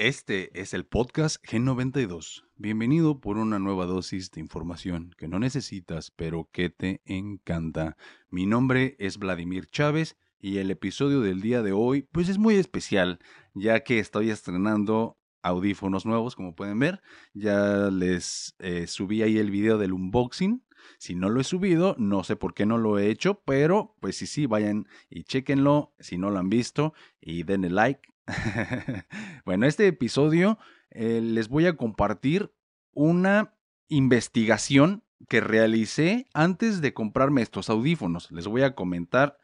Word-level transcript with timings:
Este 0.00 0.52
es 0.60 0.74
el 0.74 0.84
podcast 0.86 1.44
G92. 1.44 2.44
Bienvenido 2.54 3.20
por 3.20 3.36
una 3.36 3.58
nueva 3.58 3.84
dosis 3.84 4.30
de 4.30 4.40
información 4.40 5.12
que 5.18 5.26
no 5.26 5.40
necesitas, 5.40 6.12
pero 6.12 6.48
que 6.52 6.70
te 6.70 7.02
encanta. 7.04 7.96
Mi 8.30 8.46
nombre 8.46 8.94
es 9.00 9.18
Vladimir 9.18 9.68
Chávez 9.68 10.16
y 10.38 10.58
el 10.58 10.70
episodio 10.70 11.20
del 11.20 11.40
día 11.40 11.64
de 11.64 11.72
hoy 11.72 12.02
pues 12.12 12.28
es 12.28 12.38
muy 12.38 12.54
especial, 12.54 13.18
ya 13.54 13.80
que 13.80 13.98
estoy 13.98 14.30
estrenando 14.30 15.18
audífonos 15.42 16.06
nuevos, 16.06 16.36
como 16.36 16.54
pueden 16.54 16.78
ver. 16.78 17.02
Ya 17.34 17.90
les 17.90 18.54
eh, 18.60 18.86
subí 18.86 19.22
ahí 19.22 19.38
el 19.38 19.50
video 19.50 19.78
del 19.78 19.94
unboxing. 19.94 20.62
Si 20.98 21.16
no 21.16 21.28
lo 21.28 21.40
he 21.40 21.44
subido, 21.44 21.96
no 21.98 22.22
sé 22.22 22.36
por 22.36 22.54
qué 22.54 22.66
no 22.66 22.78
lo 22.78 23.00
he 23.00 23.10
hecho, 23.10 23.42
pero 23.44 23.96
pues 23.98 24.14
sí, 24.14 24.28
sí, 24.28 24.46
vayan 24.46 24.86
y 25.10 25.24
chequenlo 25.24 25.92
si 25.98 26.18
no 26.18 26.30
lo 26.30 26.38
han 26.38 26.50
visto 26.50 26.94
y 27.20 27.42
denle 27.42 27.70
like 27.70 28.08
bueno, 29.44 29.66
este 29.66 29.86
episodio 29.86 30.58
eh, 30.90 31.20
les 31.22 31.48
voy 31.48 31.66
a 31.66 31.76
compartir 31.76 32.52
una 32.92 33.54
investigación 33.88 35.04
que 35.28 35.40
realicé 35.40 36.26
antes 36.34 36.80
de 36.80 36.94
comprarme 36.94 37.42
estos 37.42 37.70
audífonos. 37.70 38.30
Les 38.30 38.46
voy 38.46 38.62
a 38.62 38.74
comentar 38.74 39.38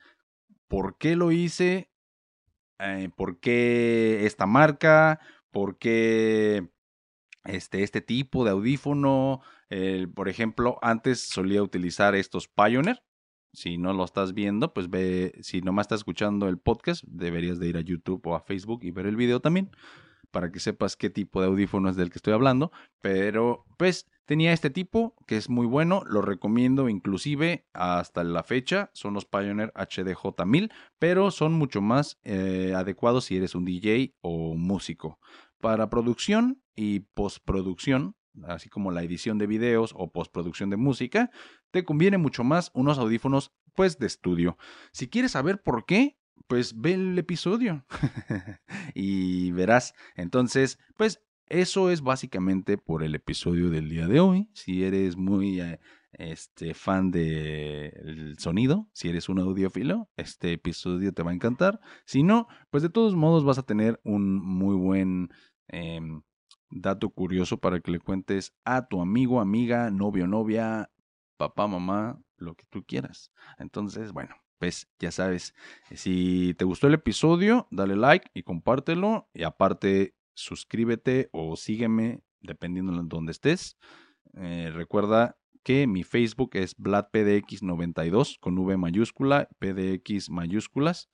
por 0.69 0.99
qué 0.99 1.17
lo 1.17 1.33
hice, 1.33 1.91
eh, 2.79 3.11
por 3.17 3.41
qué 3.41 4.27
esta 4.27 4.47
marca, 4.47 5.21
por 5.51 5.79
qué 5.79 6.71
este, 7.45 7.83
este 7.83 8.01
tipo 8.01 8.45
de 8.45 8.51
audífono. 8.51 9.41
por 10.15 10.29
ejemplo, 10.29 10.79
antes 10.83 11.21
solía 11.21 11.63
utilizar 11.63 12.15
estos 12.15 12.49
Pioneer 12.49 13.03
si 13.55 13.79
no 13.79 13.93
lo 13.93 14.05
estás 14.05 14.35
viendo, 14.35 14.75
pues 14.75 14.91
ve, 14.91 15.33
si 15.41 15.61
nomás 15.61 15.85
estás 15.85 16.01
escuchando 16.01 16.49
el 16.49 16.59
podcast, 16.59 17.05
deberías 17.07 17.59
de 17.59 17.69
ir 17.69 17.77
a 17.77 17.81
YouTube 17.81 18.27
o 18.27 18.35
a 18.35 18.41
Facebook 18.41 18.81
y 18.83 18.91
ver 18.91 19.07
el 19.07 19.17
video 19.17 19.41
también, 19.41 19.71
para 20.31 20.51
que 20.51 20.61
sepas 20.61 20.97
qué 20.97 21.11
tipo 21.11 21.41
de 21.41 21.47
audífono 21.47 21.89
es 21.89 21.97
del 21.97 22.11
que 22.11 22.19
estoy 22.19 22.35
hablando. 22.35 22.73
Pero, 23.01 23.65
pues, 23.79 24.11
tenía 24.27 24.53
este 24.53 24.71
tipo, 24.71 25.15
que 25.27 25.37
es 25.37 25.49
muy 25.49 25.67
bueno, 25.67 26.03
lo 26.07 26.23
recomiendo 26.23 26.89
inclusive 26.89 27.67
hasta 27.73 28.25
la 28.25 28.43
fecha, 28.43 28.91
son 28.95 29.15
los 29.15 29.25
Pioneer 29.25 29.73
HDJ1000, 29.75 30.73
pero 30.99 31.31
son 31.31 31.53
mucho 31.53 31.81
más 31.81 32.19
eh, 32.25 32.73
adecuados 32.77 33.27
si 33.27 33.37
eres 33.37 33.55
un 33.55 33.65
DJ 33.65 34.15
o 34.21 34.55
músico. 34.55 35.21
Para 35.61 35.89
producción 35.89 36.63
y 36.75 37.01
postproducción, 37.01 38.17
así 38.43 38.69
como 38.69 38.91
la 38.91 39.05
edición 39.05 39.39
de 39.39 39.47
videos 39.47 39.95
o 39.97 40.11
postproducción 40.11 40.69
de 40.71 40.77
música, 40.77 41.31
te 41.75 41.85
conviene 41.85 42.19
mucho 42.19 42.45
más 42.45 42.71
unos 42.73 42.99
audífonos 42.99 43.53
pues 43.75 43.99
de 43.99 44.07
estudio. 44.07 44.57
Si 44.93 45.09
quieres 45.09 45.33
saber 45.33 45.61
por 45.61 45.87
qué, 45.87 46.17
pues 46.47 46.81
ve 46.81 46.93
el 46.93 47.19
episodio 47.19 47.85
y 48.95 49.51
verás. 49.51 49.93
Entonces, 50.15 50.79
pues 50.97 51.21
eso 51.49 51.91
es 51.91 52.01
básicamente 52.01 52.79
por 52.79 53.03
el 53.03 53.17
episodio 53.17 53.71
del 53.71 53.89
día 53.89 54.07
de 54.07 54.21
hoy. 54.21 54.49
Si 54.53 54.85
eres 54.85 55.17
muy 55.17 55.61
eh, 55.61 55.81
este 56.13 56.75
fan 56.75 57.11
del 57.11 58.37
sonido, 58.39 58.89
si 58.93 59.09
eres 59.09 59.29
un 59.29 59.41
audiófilo, 59.41 60.09
este 60.17 60.53
episodio 60.53 61.13
te 61.13 61.25
va 61.25 61.33
a 61.33 61.35
encantar. 61.35 61.81
Si 62.05 62.23
no, 62.23 62.47
pues 62.71 62.85
de 62.85 62.89
todos 62.89 63.17
modos 63.17 63.45
vas 63.45 63.59
a 63.59 63.67
tener 63.67 64.01
un 64.05 64.37
muy 64.37 64.77
buen 64.77 65.31
em, 65.67 66.23
dato 66.71 67.11
curioso 67.11 67.59
para 67.59 67.81
que 67.81 67.91
le 67.91 67.99
cuentes 67.99 68.55
a 68.65 68.87
tu 68.87 69.01
amigo, 69.01 69.41
amiga, 69.41 69.91
novio, 69.91 70.29
novia, 70.29 70.89
papá, 71.37 71.67
mamá, 71.67 72.21
lo 72.37 72.55
que 72.55 72.65
tú 72.71 72.85
quieras. 72.85 73.33
Entonces, 73.59 74.13
bueno, 74.13 74.35
pues 74.59 74.89
ya 74.99 75.11
sabes, 75.11 75.55
si 75.95 76.55
te 76.55 76.65
gustó 76.65 76.87
el 76.87 76.95
episodio, 76.95 77.67
dale 77.71 77.97
like 77.97 78.31
y 78.35 78.43
compártelo. 78.43 79.29
Y 79.35 79.43
aparte, 79.43 80.15
suscríbete 80.35 81.29
o 81.33 81.57
sígueme, 81.57 82.23
dependiendo 82.41 82.93
de 82.93 83.03
donde 83.05 83.33
estés. 83.33 83.77
Eh, 84.35 84.71
recuerda 84.73 85.37
que 85.63 85.87
mi 85.87 86.03
Facebook 86.05 86.51
es 86.55 86.77
VladPDX92 86.77 88.39
con 88.39 88.59
V 88.59 88.77
mayúscula, 88.77 89.49
PDX 89.59 90.31
mayúsculas. 90.31 91.09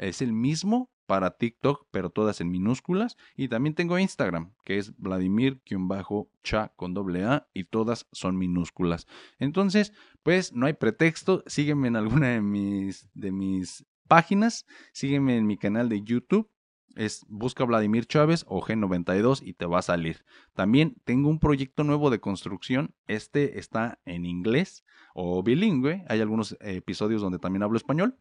Es 0.00 0.22
el 0.22 0.32
mismo 0.32 0.90
para 1.06 1.36
TikTok, 1.36 1.88
pero 1.90 2.08
todas 2.08 2.40
en 2.40 2.50
minúsculas. 2.50 3.16
Y 3.36 3.48
también 3.48 3.74
tengo 3.74 3.98
Instagram, 3.98 4.54
que 4.64 4.78
es 4.78 4.96
Vladimir-cha 4.96 6.68
con 6.74 6.94
doble 6.94 7.24
A 7.24 7.48
y 7.52 7.64
todas 7.64 8.06
son 8.10 8.38
minúsculas. 8.38 9.06
Entonces, 9.38 9.92
pues 10.22 10.54
no 10.54 10.66
hay 10.66 10.72
pretexto, 10.72 11.42
sígueme 11.46 11.88
en 11.88 11.96
alguna 11.96 12.28
de 12.28 12.40
mis, 12.40 13.10
de 13.12 13.30
mis 13.30 13.84
páginas, 14.08 14.64
sígueme 14.92 15.36
en 15.36 15.46
mi 15.46 15.58
canal 15.58 15.90
de 15.90 16.02
YouTube. 16.02 16.48
Es 16.96 17.26
busca 17.28 17.64
Vladimir 17.64 18.06
Chávez 18.06 18.44
o 18.48 18.62
G92 18.62 19.42
y 19.44 19.52
te 19.52 19.66
va 19.66 19.80
a 19.80 19.82
salir. 19.82 20.24
También 20.54 20.96
tengo 21.04 21.28
un 21.28 21.40
proyecto 21.40 21.84
nuevo 21.84 22.08
de 22.10 22.20
construcción. 22.20 22.94
Este 23.06 23.58
está 23.58 24.00
en 24.06 24.24
inglés 24.24 24.84
o 25.14 25.42
bilingüe. 25.42 26.04
Hay 26.08 26.20
algunos 26.20 26.56
episodios 26.60 27.20
donde 27.20 27.38
también 27.38 27.62
hablo 27.62 27.76
español 27.76 28.16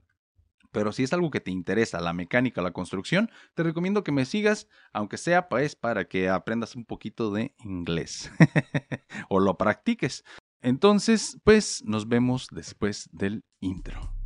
pero 0.72 0.91
si 0.91 1.03
es 1.03 1.13
algo 1.13 1.31
que 1.31 1.40
te 1.40 1.52
interesa, 1.52 2.00
la 2.00 2.13
mecánica, 2.13 2.62
la 2.62 2.72
construcción, 2.72 3.30
te 3.53 3.63
recomiendo 3.63 4.03
que 4.03 4.12
me 4.12 4.25
sigas, 4.25 4.68
aunque 4.94 5.18
sea 5.18 5.50
pues 5.50 5.75
para 5.75 6.06
que 6.06 6.30
aprendas 6.30 6.75
un 6.75 6.85
poquito 6.85 7.31
de 7.31 7.56
inglés 7.63 8.31
o 9.30 9.40
lo 9.40 9.57
practiques. 9.57 10.24
Entonces, 10.62 11.40
pues 11.44 11.84
nos 11.85 12.07
vemos 12.07 12.47
después 12.52 13.09
del 13.13 13.46
intro. 13.62 14.19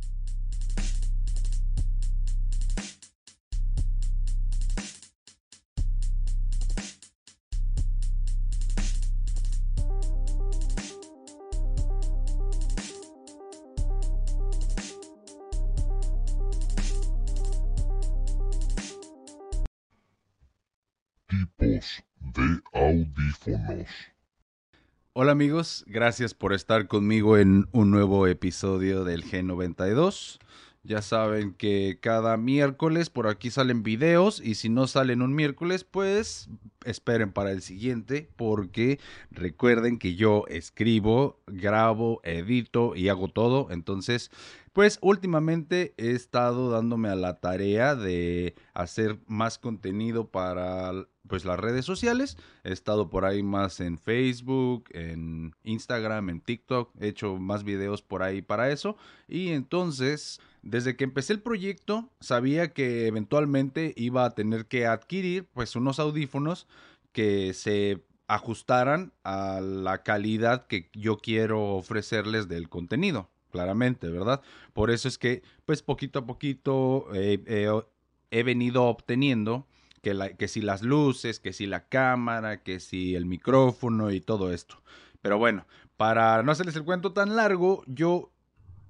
Hola 25.24 25.32
amigos, 25.32 25.86
gracias 25.86 26.34
por 26.34 26.52
estar 26.52 26.86
conmigo 26.86 27.38
en 27.38 27.66
un 27.72 27.90
nuevo 27.90 28.26
episodio 28.26 29.04
del 29.04 29.24
G92. 29.24 30.38
Ya 30.82 31.00
saben 31.00 31.54
que 31.54 31.96
cada 31.98 32.36
miércoles 32.36 33.08
por 33.08 33.26
aquí 33.26 33.50
salen 33.50 33.82
videos 33.82 34.38
y 34.44 34.54
si 34.54 34.68
no 34.68 34.86
salen 34.86 35.22
un 35.22 35.34
miércoles, 35.34 35.82
pues 35.82 36.50
esperen 36.84 37.32
para 37.32 37.52
el 37.52 37.62
siguiente 37.62 38.28
porque 38.36 39.00
recuerden 39.30 39.98
que 39.98 40.14
yo 40.14 40.44
escribo, 40.48 41.40
grabo, 41.46 42.20
edito 42.22 42.94
y 42.94 43.08
hago 43.08 43.28
todo. 43.28 43.68
Entonces, 43.70 44.30
pues 44.74 44.98
últimamente 45.00 45.94
he 45.96 46.10
estado 46.10 46.68
dándome 46.68 47.08
a 47.08 47.14
la 47.14 47.40
tarea 47.40 47.94
de 47.94 48.54
hacer 48.74 49.20
más 49.26 49.58
contenido 49.58 50.28
para 50.28 51.06
pues 51.26 51.46
las 51.46 51.58
redes 51.58 51.86
sociales. 51.86 52.36
He 52.64 52.72
estado 52.72 53.08
por 53.08 53.24
ahí 53.24 53.42
más 53.42 53.80
en 53.80 53.96
Facebook, 53.98 54.90
en 54.90 55.54
Instagram, 55.62 56.28
en 56.28 56.40
TikTok. 56.40 56.90
He 57.00 57.08
hecho 57.08 57.36
más 57.36 57.64
videos 57.64 58.02
por 58.02 58.22
ahí 58.22 58.42
para 58.42 58.70
eso. 58.70 58.96
Y 59.28 59.50
entonces 59.52 60.40
desde 60.64 60.96
que 60.96 61.04
empecé 61.04 61.34
el 61.34 61.40
proyecto, 61.40 62.10
sabía 62.20 62.72
que 62.72 63.06
eventualmente 63.06 63.92
iba 63.96 64.24
a 64.24 64.34
tener 64.34 64.66
que 64.66 64.86
adquirir 64.86 65.46
pues 65.52 65.76
unos 65.76 66.00
audífonos 66.00 66.66
que 67.12 67.54
se 67.54 68.02
ajustaran 68.26 69.12
a 69.22 69.60
la 69.60 70.02
calidad 70.02 70.66
que 70.66 70.90
yo 70.94 71.18
quiero 71.18 71.74
ofrecerles 71.74 72.48
del 72.48 72.68
contenido, 72.68 73.30
claramente, 73.54 74.08
¿verdad? 74.08 74.42
Por 74.72 74.90
eso 74.90 75.06
es 75.06 75.16
que 75.16 75.44
pues 75.64 75.80
poquito 75.80 76.18
a 76.18 76.26
poquito 76.26 77.06
he 77.14 78.42
venido 78.42 78.82
obteniendo 78.86 79.68
que, 80.02 80.34
que 80.36 80.48
si 80.48 80.60
las 80.60 80.82
luces, 80.82 81.38
que 81.38 81.52
si 81.52 81.66
la 81.66 81.88
cámara, 81.88 82.64
que 82.64 82.80
si 82.80 83.14
el 83.14 83.26
micrófono 83.26 84.10
y 84.10 84.20
todo 84.20 84.52
esto. 84.52 84.82
Pero 85.22 85.38
bueno, 85.38 85.66
para 85.96 86.42
no 86.42 86.50
hacerles 86.50 86.74
el 86.74 86.82
cuento 86.82 87.12
tan 87.12 87.36
largo, 87.36 87.84
yo 87.86 88.32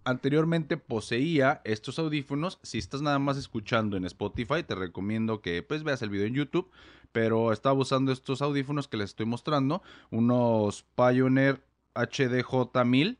anteriormente 0.04 0.78
poseía 0.78 1.60
estos 1.64 1.98
audífonos. 1.98 2.58
Si 2.62 2.78
estás 2.78 3.02
nada 3.02 3.18
más 3.18 3.36
escuchando 3.36 3.98
en 3.98 4.06
Spotify, 4.06 4.62
te 4.66 4.74
recomiendo 4.74 5.42
que 5.42 5.62
pues 5.62 5.82
veas 5.82 6.00
el 6.00 6.08
video 6.08 6.26
en 6.26 6.34
YouTube. 6.34 6.70
Pero 7.12 7.52
estaba 7.52 7.78
usando 7.78 8.12
estos 8.12 8.40
audífonos 8.40 8.88
que 8.88 8.96
les 8.96 9.10
estoy 9.10 9.26
mostrando. 9.26 9.82
Unos 10.10 10.86
Pioneer 10.96 11.62
HDJ1000. 11.94 13.18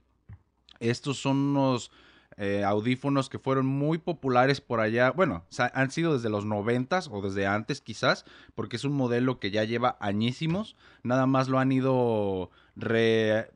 Estos 0.81 1.19
son 1.19 1.37
unos 1.37 1.91
eh, 2.37 2.65
audífonos 2.65 3.29
que 3.29 3.39
fueron 3.39 3.67
muy 3.67 3.99
populares 3.99 4.61
por 4.61 4.81
allá. 4.81 5.11
Bueno, 5.11 5.45
han 5.59 5.91
sido 5.91 6.15
desde 6.15 6.31
los 6.31 6.45
noventas 6.45 7.09
o 7.11 7.21
desde 7.23 7.47
antes 7.47 7.81
quizás. 7.81 8.25
Porque 8.55 8.77
es 8.77 8.85
un 8.85 8.93
modelo 8.93 9.39
que 9.39 9.51
ya 9.51 9.65
lleva 9.65 9.97
añísimos. 10.01 10.77
Nada 11.03 11.27
más 11.27 11.49
lo 11.49 11.59
han 11.59 11.73
ido... 11.73 12.51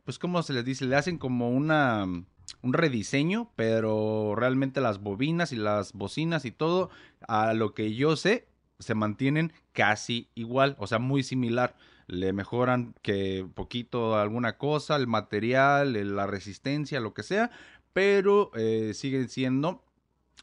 Pues 0.05 0.19
como 0.19 0.43
se 0.43 0.53
les 0.53 0.65
dice, 0.65 0.85
le 0.85 0.97
hacen 0.97 1.19
como 1.19 1.51
una 1.51 2.07
un 2.63 2.73
rediseño, 2.73 3.51
pero 3.57 4.35
realmente 4.37 4.81
las 4.81 5.01
bobinas 5.01 5.53
y 5.53 5.57
las 5.57 5.93
bocinas 5.93 6.45
y 6.45 6.51
todo, 6.51 6.91
a 7.27 7.55
lo 7.55 7.75
que 7.75 7.95
yo 7.95 8.17
sé, 8.17 8.49
se 8.79 8.95
mantienen 8.95 9.53
casi 9.73 10.29
igual, 10.35 10.77
o 10.79 10.87
sea, 10.87 10.99
muy 10.99 11.23
similar. 11.23 11.77
Le 12.09 12.33
mejoran 12.33 12.95
que 13.03 13.47
poquito 13.55 14.17
alguna 14.17 14.59
cosa, 14.59 14.97
el 14.97 15.07
material, 15.07 16.17
la 16.17 16.27
resistencia, 16.27 16.99
lo 16.99 17.15
que 17.15 17.23
sea, 17.23 17.51
pero 17.93 18.51
eh, 18.55 18.93
siguen 18.95 19.29
siendo 19.29 19.85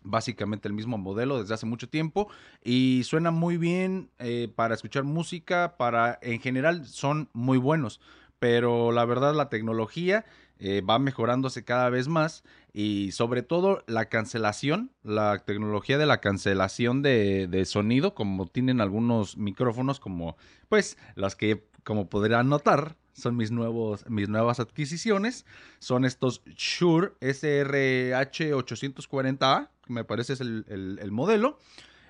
básicamente 0.04 0.68
el 0.68 0.74
mismo 0.74 0.98
modelo 0.98 1.42
desde 1.42 1.54
hace 1.54 1.66
mucho 1.66 1.90
tiempo 1.90 2.30
y 2.64 3.02
suena 3.04 3.32
muy 3.32 3.58
bien 3.58 4.10
eh, 4.20 4.50
para 4.56 4.76
escuchar 4.76 5.04
música, 5.04 5.76
para 5.78 6.20
en 6.22 6.40
general 6.40 6.86
son 6.86 7.30
muy 7.34 7.58
buenos, 7.58 8.00
pero 8.40 8.92
la 8.92 9.06
verdad 9.06 9.34
la 9.34 9.50
tecnología 9.50 10.26
eh, 10.58 10.80
va 10.82 11.00
mejorándose 11.00 11.66
cada 11.66 11.90
vez 11.90 12.08
más 12.08 12.46
y 12.72 13.12
sobre 13.12 13.42
todo 13.42 13.84
la 13.88 14.06
cancelación, 14.06 14.90
la 15.04 15.40
tecnología 15.40 15.98
de 15.98 16.06
la 16.06 16.22
cancelación 16.22 17.02
de, 17.02 17.64
sonido, 17.66 18.14
como 18.14 18.48
tienen 18.48 18.80
algunos 18.80 19.36
micrófonos, 19.38 20.00
como 20.00 20.38
pues 20.70 20.98
las 21.16 21.36
que 21.36 21.68
como 21.84 22.10
podrán 22.10 22.48
notar 22.50 22.96
son 23.14 23.36
mis, 23.36 23.52
nuevos, 23.52 24.10
mis 24.10 24.30
nuevas 24.30 24.62
adquisiciones, 24.62 25.46
son 25.80 26.06
estos 26.06 26.42
Shure 26.46 27.12
SRH840A, 27.20 29.70
me 29.88 30.04
parece 30.04 30.34
es 30.34 30.42
el, 30.42 30.66
el, 30.68 31.12
modelo, 31.12 31.60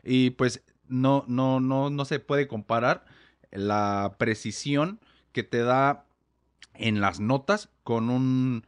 y 0.03 0.29
pues 0.31 0.63
no, 0.87 1.25
no, 1.27 1.59
no, 1.59 1.89
no 1.89 2.05
se 2.05 2.19
puede 2.19 2.47
comparar 2.47 3.03
la 3.51 4.15
precisión 4.17 5.01
que 5.31 5.43
te 5.43 5.59
da 5.59 6.05
en 6.77 7.01
las 7.01 7.19
notas 7.19 7.69
con 7.83 8.09
un 8.09 8.65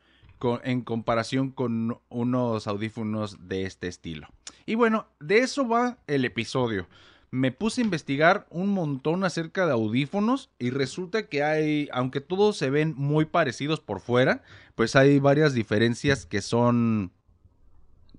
en 0.63 0.81
comparación 0.81 1.49
con 1.49 1.99
unos 2.09 2.67
audífonos 2.67 3.47
de 3.47 3.63
este 3.63 3.87
estilo. 3.87 4.27
Y 4.65 4.75
bueno, 4.75 5.07
de 5.19 5.39
eso 5.39 5.67
va 5.67 5.97
el 6.07 6.25
episodio. 6.25 6.87
Me 7.31 7.51
puse 7.51 7.81
a 7.81 7.83
investigar 7.83 8.47
un 8.49 8.69
montón 8.69 9.23
acerca 9.23 9.65
de 9.65 9.73
audífonos 9.73 10.49
y 10.59 10.69
resulta 10.69 11.27
que 11.27 11.43
hay, 11.43 11.89
aunque 11.91 12.21
todos 12.21 12.55
se 12.55 12.69
ven 12.69 12.93
muy 12.95 13.25
parecidos 13.25 13.79
por 13.79 13.99
fuera, 13.99 14.43
pues 14.75 14.95
hay 14.95 15.19
varias 15.19 15.53
diferencias 15.53 16.25
que 16.25 16.41
son 16.41 17.11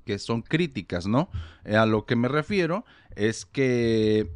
que 0.05 0.19
son 0.19 0.41
críticas, 0.41 1.07
¿no? 1.07 1.29
Eh, 1.67 1.77
a 1.77 1.85
lo 1.85 2.07
que 2.07 2.17
me 2.17 2.29
refiero 2.29 2.87
es 3.15 3.45
que 3.45 4.31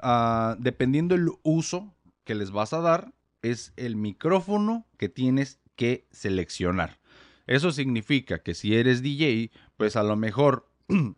ah, 0.00 0.56
dependiendo 0.58 1.14
el 1.14 1.30
uso 1.44 1.94
que 2.24 2.34
les 2.34 2.50
vas 2.50 2.72
a 2.72 2.80
dar, 2.80 3.12
es 3.44 3.72
el 3.76 3.96
micrófono 3.96 4.86
que 4.96 5.08
tienes 5.08 5.60
que 5.76 6.06
seleccionar. 6.10 6.98
Eso 7.46 7.72
significa 7.72 8.42
que 8.42 8.54
si 8.54 8.74
eres 8.74 9.02
DJ, 9.02 9.50
pues 9.76 9.96
a 9.96 10.02
lo 10.02 10.16
mejor... 10.16 10.68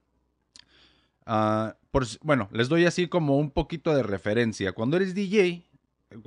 Ah, 1.29 1.77
bueno, 2.23 2.49
les 2.53 2.69
doy 2.69 2.85
así 2.85 3.09
como 3.09 3.37
un 3.37 3.51
poquito 3.51 3.93
de 3.93 4.05
referencia. 4.05 4.71
Cuando 4.71 4.97
eres 4.97 5.13
DJ, 5.13 5.67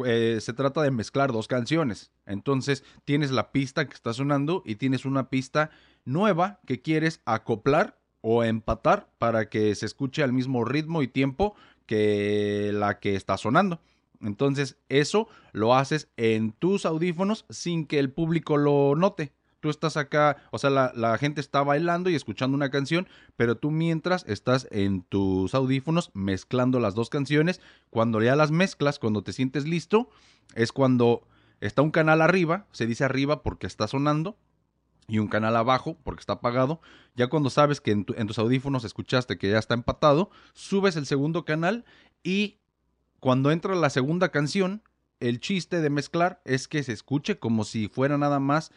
eh, 0.06 0.40
se 0.42 0.52
trata 0.52 0.82
de 0.82 0.92
mezclar 0.92 1.32
dos 1.32 1.48
canciones. 1.48 2.12
Entonces 2.26 2.84
tienes 3.06 3.32
la 3.32 3.54
pista 3.54 3.88
que 3.88 3.94
está 3.94 4.14
sonando 4.14 4.62
y 4.66 4.76
tienes 4.76 5.06
una 5.06 5.30
pista 5.30 5.72
nueva 6.04 6.60
que 6.66 6.82
quieres 6.82 7.22
acoplar 7.24 7.98
o 8.22 8.44
empatar 8.44 9.10
para 9.18 9.50
que 9.50 9.74
se 9.76 9.86
escuche 9.86 10.22
al 10.22 10.34
mismo 10.34 10.66
ritmo 10.66 11.02
y 11.02 11.08
tiempo 11.08 11.56
que 11.86 12.72
la 12.74 13.00
que 13.00 13.16
está 13.16 13.38
sonando. 13.38 13.80
Entonces, 14.22 14.78
eso 14.90 15.28
lo 15.54 15.76
haces 15.76 16.10
en 16.18 16.52
tus 16.52 16.86
audífonos 16.86 17.46
sin 17.50 17.86
que 17.86 18.00
el 18.00 18.12
público 18.12 18.58
lo 18.58 18.96
note. 18.96 19.32
Tú 19.60 19.70
estás 19.70 19.98
acá, 19.98 20.38
o 20.52 20.58
sea, 20.58 20.70
la, 20.70 21.18
gente 21.18 21.42
está 21.42 21.64
bailando 21.64 22.10
y 22.10 22.16
escuchando 22.16 22.56
una 22.56 22.70
canción, 22.70 23.08
pero 23.36 23.58
tú 23.58 23.72
mientras 23.72 24.26
estás 24.26 24.68
en 24.72 25.02
tus 25.04 25.54
audífonos 25.54 26.12
mezclando 26.14 26.80
las 26.80 26.96
dos 26.96 27.10
canciones. 27.10 27.60
Cuando 27.90 28.22
ya 28.22 28.38
las 28.38 28.52
mezclas, 28.52 29.00
cuando 29.00 29.22
te 29.22 29.34
sientes 29.34 29.68
listo, 29.68 30.10
es 30.56 30.72
cuando 30.72 31.28
está 31.60 31.82
un 31.82 31.92
canal 31.92 32.22
arriba, 32.22 32.68
se 32.72 32.88
dice 32.88 33.04
arriba 33.04 33.44
porque 33.44 33.68
está 33.68 33.88
sonando, 33.88 34.38
y 35.10 35.20
un 35.20 35.28
canal 35.28 35.56
abajo 35.56 35.98
porque 36.04 36.22
está 36.22 36.34
apagado. 36.34 36.80
Ya 37.16 37.28
cuando 37.28 37.50
sabes 37.50 37.82
que 37.82 37.92
en, 37.92 38.06
en, 38.16 38.28
tus 38.28 38.40
audífonos 38.40 38.86
escuchaste 38.86 39.38
que 39.38 39.50
ya 39.50 39.58
está 39.58 39.74
empatado, 39.74 40.30
subes 40.54 40.96
el 40.96 41.06
segundo 41.06 41.44
canal 41.44 41.84
y 42.24 42.60
cuando 43.20 43.52
entra 43.52 43.76
la 43.76 43.90
segunda 43.90 44.30
canción, 44.30 44.84
el 45.20 45.40
chiste 45.40 45.82
de 45.82 45.90
mezclar 45.90 46.42
es 46.46 46.68
que 46.68 46.84
se 46.84 46.94
escuche 46.94 47.40
como 47.40 47.64
si 47.64 47.88
fuera 47.88 48.18
nada 48.18 48.40
más 48.40 48.72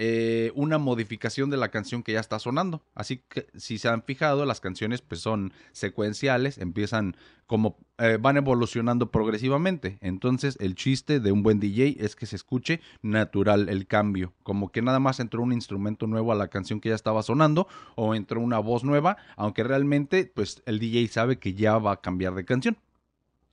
eh, 0.00 0.52
una 0.54 0.78
modificación 0.78 1.50
de 1.50 1.56
la 1.56 1.70
canción 1.70 2.04
que 2.04 2.12
ya 2.12 2.20
está 2.20 2.38
sonando. 2.38 2.82
Así 2.94 3.22
que 3.28 3.48
si 3.56 3.78
se 3.78 3.88
han 3.88 4.04
fijado, 4.04 4.44
las 4.44 4.60
canciones 4.60 5.00
pues 5.00 5.20
son 5.20 5.52
secuenciales, 5.72 6.58
empiezan 6.58 7.16
como 7.46 7.78
eh, 7.98 8.16
van 8.20 8.36
evolucionando 8.36 9.10
progresivamente. 9.10 9.98
Entonces 10.00 10.56
el 10.60 10.76
chiste 10.76 11.18
de 11.18 11.32
un 11.32 11.42
buen 11.42 11.58
DJ 11.58 11.96
es 11.98 12.14
que 12.14 12.26
se 12.26 12.36
escuche 12.36 12.80
natural 13.02 13.68
el 13.68 13.88
cambio, 13.88 14.34
como 14.44 14.70
que 14.70 14.82
nada 14.82 15.00
más 15.00 15.18
entró 15.18 15.42
un 15.42 15.52
instrumento 15.52 16.06
nuevo 16.06 16.30
a 16.30 16.36
la 16.36 16.46
canción 16.46 16.80
que 16.80 16.90
ya 16.90 16.94
estaba 16.94 17.24
sonando 17.24 17.66
o 17.96 18.14
entró 18.14 18.40
una 18.40 18.60
voz 18.60 18.84
nueva, 18.84 19.16
aunque 19.36 19.64
realmente 19.64 20.30
pues 20.32 20.62
el 20.66 20.78
DJ 20.78 21.08
sabe 21.08 21.40
que 21.40 21.54
ya 21.54 21.78
va 21.78 21.92
a 21.92 22.00
cambiar 22.00 22.36
de 22.36 22.44
canción. 22.44 22.76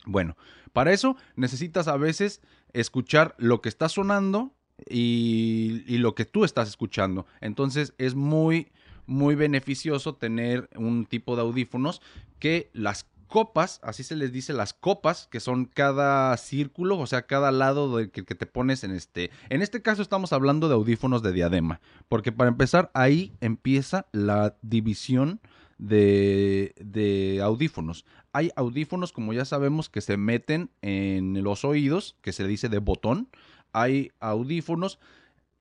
Bueno, 0.05 0.35
para 0.73 0.93
eso 0.93 1.15
necesitas 1.35 1.87
a 1.87 1.97
veces 1.97 2.41
escuchar 2.73 3.35
lo 3.37 3.61
que 3.61 3.69
está 3.69 3.89
sonando 3.89 4.53
y, 4.89 5.97
lo 5.97 6.15
que 6.15 6.25
tú 6.25 6.43
estás 6.43 6.67
escuchando. 6.67 7.25
Entonces 7.41 7.93
es 7.97 8.15
muy, 8.15 8.71
muy 9.05 9.35
beneficioso 9.35 10.15
tener 10.15 10.69
un 10.75 11.05
tipo 11.05 11.35
de 11.35 11.43
audífonos 11.43 12.01
que 12.39 12.69
las 12.73 13.07
copas, 13.27 13.79
así 13.83 14.03
se 14.03 14.15
les 14.15 14.31
dice 14.31 14.53
las 14.53 14.73
copas, 14.73 15.27
que 15.31 15.39
son 15.39 15.65
cada 15.65 16.35
círculo, 16.37 16.97
o 16.99 17.07
sea, 17.07 17.23
cada 17.23 17.51
lado 17.51 17.97
del 17.97 18.11
que, 18.11 18.23
te 18.23 18.45
pones 18.45 18.83
en 18.83 18.91
este. 18.91 19.31
En 19.49 19.61
este 19.61 19.81
caso 19.81 20.01
estamos 20.01 20.31
hablando 20.33 20.67
de 20.67 20.75
audífonos 20.75 21.23
de 21.23 21.33
diadema, 21.33 21.81
porque 22.07 22.31
para 22.31 22.49
empezar 22.49 22.91
ahí 22.93 23.33
empieza 23.41 24.07
la 24.11 24.55
división 24.61 25.39
de, 25.77 27.39
audífonos. 27.43 28.05
Hay 28.33 28.51
audífonos, 28.55 29.11
como 29.11 29.33
ya 29.33 29.45
sabemos, 29.45 29.89
que 29.89 30.01
se 30.01 30.17
meten 30.17 30.69
en 30.81 31.43
los 31.43 31.65
oídos, 31.65 32.15
que 32.21 32.33
se 32.33 32.47
dice 32.47 32.69
de 32.69 32.79
botón. 32.79 33.29
Hay 33.71 34.11
audífonos 34.19 34.99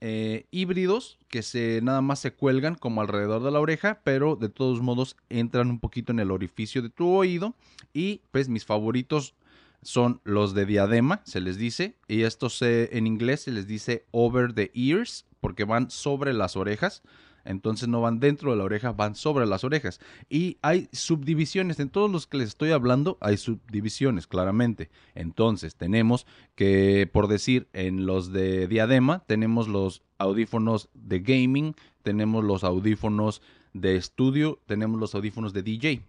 eh, 0.01 0.47
híbridos 0.51 1.19
que 1.29 1.43
se 1.43 1.81
nada 1.83 2.03
más 2.03 2.19
se 2.19 2.33
cuelgan 2.33 2.75
como 2.75 3.01
alrededor 3.01 3.43
de 3.43 3.51
la 3.51 3.61
oreja, 3.61 4.01
pero 4.05 4.37
de 4.37 4.49
todos 4.49 4.83
modos 4.83 5.17
entran 5.31 5.71
un 5.71 5.81
poquito 5.81 6.13
en 6.13 6.21
el 6.21 6.31
orificio 6.31 6.83
de 6.83 6.91
tu 6.91 7.09
oído. 7.09 7.55
Y 7.93 8.21
pues 8.31 8.49
mis 8.49 8.65
favoritos 8.65 9.35
son 9.83 10.21
los 10.25 10.55
de 10.55 10.67
diadema, 10.67 11.21
se 11.25 11.41
les 11.41 11.59
dice, 11.59 11.97
y 12.09 12.23
estos 12.23 12.63
en 12.63 13.07
inglés 13.07 13.43
se 13.43 13.51
les 13.51 13.67
dice 13.67 14.07
over 14.13 14.55
the 14.55 14.71
ears, 14.75 15.27
porque 15.41 15.65
van 15.65 15.91
sobre 15.91 16.33
las 16.33 16.57
orejas 16.57 17.03
entonces 17.45 17.89
no 17.89 18.01
van 18.01 18.21
dentro 18.21 18.51
de 18.51 18.57
la 18.57 18.65
oreja, 18.65 18.93
van 18.93 19.15
sobre 19.15 19.47
las 19.47 19.65
orejas. 19.65 20.01
Y 20.29 20.59
hay 20.63 20.89
subdivisiones, 20.93 21.79
en 21.81 21.91
todos 21.91 22.11
los 22.11 22.27
que 22.27 22.39
les 22.39 22.49
estoy 22.49 22.71
hablando 22.71 23.19
hay 23.21 23.37
subdivisiones, 23.37 24.27
claramente. 24.27 24.91
Entonces 25.15 25.77
tenemos 25.77 26.27
que, 26.55 27.09
por 27.13 27.29
decir, 27.29 27.69
en 27.73 28.07
los 28.07 28.33
de 28.33 28.67
diadema 28.67 29.25
tenemos 29.27 29.69
los 29.69 30.03
audífonos 30.19 30.89
de 30.95 31.21
gaming, 31.21 31.75
tenemos 32.03 32.45
los 32.45 32.65
audífonos 32.65 33.43
de 33.73 33.97
estudio, 33.97 34.61
tenemos 34.67 35.01
los 35.01 35.15
audífonos 35.15 35.53
de 35.53 35.63
DJ. 35.63 36.03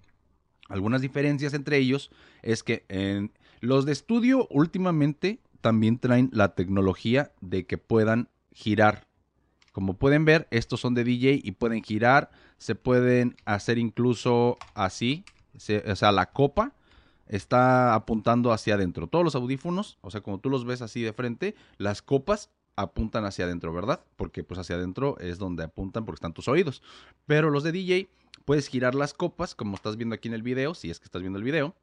Algunas 0.70 1.01
diferencias 1.01 1.54
entre 1.54 1.77
ellos 1.77 2.12
es 2.42 2.63
que 2.63 2.86
en 2.89 3.32
los 3.60 3.86
de 3.86 3.92
estudio 3.92 4.48
últimamente 4.50 5.39
también 5.62 5.98
traen 5.98 6.30
la 6.32 6.54
tecnología 6.56 7.32
de 7.42 7.65
que 7.65 7.77
puedan 7.77 8.30
girar 8.51 9.08
como 9.75 9.96
pueden 9.96 10.24
ver, 10.24 10.48
estos 10.51 10.79
son 10.79 10.94
de 10.94 11.03
DJ 11.03 11.41
y 11.44 11.51
pueden 11.51 11.84
girar, 11.84 12.32
se 12.58 12.75
pueden 12.75 13.36
hacer 13.44 13.77
incluso 13.77 14.55
así, 14.74 15.25
o 15.53 15.96
sea, 15.98 16.13
la 16.13 16.32
copa 16.32 16.72
está 17.27 17.94
apuntando 17.94 18.53
hacia 18.53 18.75
adentro. 18.75 19.08
Todos 19.08 19.25
los 19.25 19.36
audífonos, 19.36 19.98
o 20.00 20.12
sea, 20.12 20.22
como 20.22 20.39
tú 20.39 20.50
los 20.50 20.63
ves 20.63 20.82
así 20.82 21.01
de 21.01 21.12
frente, 21.12 21.55
las 21.77 22.01
copas 22.01 22.51
apuntan 22.77 23.25
hacia 23.25 23.44
adentro, 23.44 23.74
¿verdad? 23.74 24.00
Porque 24.15 24.46
pues 24.46 24.62
hacia 24.62 24.77
adentro 24.77 25.17
es 25.20 25.39
donde 25.39 25.65
apuntan 25.65 26.05
porque 26.05 26.20
están 26.20 26.32
tus 26.34 26.48
oídos. 26.48 26.82
Pero 27.25 27.50
los 27.50 27.63
de 27.63 27.74
DJ, 27.74 28.08
puedes 28.46 28.70
girar 28.70 28.96
las 28.96 29.13
copas, 29.13 29.55
como 29.55 29.75
estás 29.75 29.98
viendo 29.98 30.15
aquí 30.15 30.29
en 30.29 30.36
el 30.36 30.41
video, 30.41 30.74
si 30.74 30.89
es 30.89 31.01
que 31.01 31.05
estás 31.05 31.22
viendo 31.22 31.38
el 31.38 31.44
video. 31.44 31.75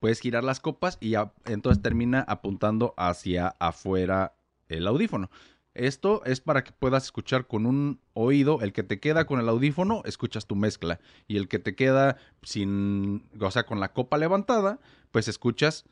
Puedes 0.00 0.20
girar 0.20 0.42
las 0.42 0.58
copas 0.58 0.96
y 1.02 1.16
entonces 1.44 1.82
termina 1.82 2.24
apuntando 2.26 2.94
hacia 2.96 3.48
afuera 3.58 4.32
el 4.70 4.86
audífono. 4.86 5.28
Esto 5.78 6.24
es 6.24 6.40
para 6.40 6.64
que 6.64 6.72
puedas 6.72 7.04
escuchar 7.04 7.46
con 7.46 7.64
un 7.64 8.00
oído, 8.12 8.60
el 8.62 8.72
que 8.72 8.82
te 8.82 8.98
queda 8.98 9.26
con 9.26 9.38
el 9.38 9.48
audífono, 9.48 10.02
escuchas 10.04 10.46
tu 10.46 10.56
mezcla. 10.56 10.98
Y 11.28 11.36
el 11.36 11.46
que 11.46 11.60
te 11.60 11.76
queda 11.76 12.16
sin, 12.42 13.28
o 13.40 13.50
sea, 13.52 13.64
con 13.64 13.78
la 13.78 13.92
copa 13.92 14.18
levantada, 14.18 14.80
pues 15.12 15.28
escuchas 15.28 15.84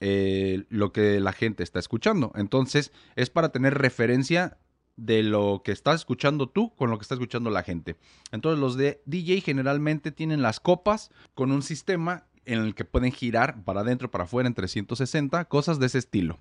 eh, 0.00 0.64
lo 0.70 0.92
que 0.92 1.20
la 1.20 1.32
gente 1.32 1.62
está 1.62 1.78
escuchando. 1.78 2.32
Entonces, 2.36 2.90
es 3.16 3.28
para 3.28 3.50
tener 3.50 3.74
referencia 3.74 4.56
de 4.96 5.22
lo 5.22 5.60
que 5.62 5.72
estás 5.72 5.96
escuchando 5.96 6.48
tú 6.48 6.74
con 6.74 6.90
lo 6.90 6.98
que 6.98 7.02
está 7.02 7.14
escuchando 7.14 7.50
la 7.50 7.62
gente. 7.62 7.96
Entonces, 8.32 8.58
los 8.58 8.76
de 8.76 9.02
DJ 9.04 9.42
generalmente 9.42 10.10
tienen 10.10 10.40
las 10.40 10.58
copas 10.58 11.10
con 11.34 11.52
un 11.52 11.62
sistema 11.62 12.24
en 12.46 12.60
el 12.60 12.74
que 12.74 12.86
pueden 12.86 13.12
girar 13.12 13.62
para 13.62 13.80
adentro, 13.80 14.10
para 14.10 14.24
afuera 14.24 14.46
en 14.46 14.54
360, 14.54 15.44
cosas 15.46 15.78
de 15.78 15.86
ese 15.86 15.98
estilo. 15.98 16.38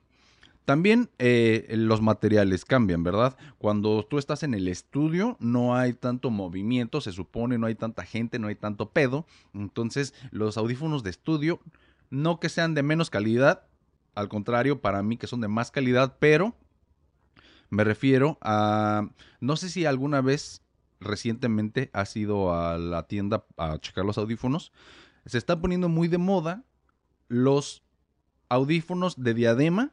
También 0.65 1.09
eh, 1.19 1.65
los 1.71 2.01
materiales 2.01 2.63
cambian, 2.63 3.03
¿verdad? 3.03 3.35
Cuando 3.57 4.03
tú 4.03 4.17
estás 4.17 4.43
en 4.43 4.53
el 4.53 4.67
estudio 4.69 5.35
no 5.39 5.75
hay 5.75 5.93
tanto 5.93 6.29
movimiento, 6.29 7.01
se 7.01 7.11
supone, 7.11 7.57
no 7.57 7.67
hay 7.67 7.75
tanta 7.75 8.05
gente, 8.05 8.39
no 8.39 8.47
hay 8.47 8.55
tanto 8.55 8.89
pedo. 8.89 9.25
Entonces 9.53 10.13
los 10.31 10.57
audífonos 10.57 11.03
de 11.03 11.09
estudio, 11.09 11.59
no 12.09 12.39
que 12.39 12.47
sean 12.47 12.75
de 12.75 12.83
menos 12.83 13.09
calidad, 13.09 13.63
al 14.15 14.29
contrario, 14.29 14.79
para 14.79 15.03
mí 15.03 15.17
que 15.17 15.27
son 15.27 15.41
de 15.41 15.47
más 15.47 15.71
calidad, 15.71 16.17
pero 16.19 16.55
me 17.69 17.83
refiero 17.83 18.37
a, 18.41 19.09
no 19.41 19.55
sé 19.57 19.69
si 19.69 19.85
alguna 19.85 20.21
vez 20.21 20.61
recientemente 20.99 21.89
has 21.91 22.15
ido 22.15 22.53
a 22.53 22.77
la 22.77 23.07
tienda 23.07 23.45
a 23.57 23.79
checar 23.79 24.05
los 24.05 24.17
audífonos, 24.17 24.71
se 25.25 25.37
está 25.37 25.59
poniendo 25.59 25.89
muy 25.89 26.07
de 26.07 26.19
moda 26.19 26.63
los 27.27 27.83
audífonos 28.47 29.21
de 29.21 29.33
diadema 29.33 29.91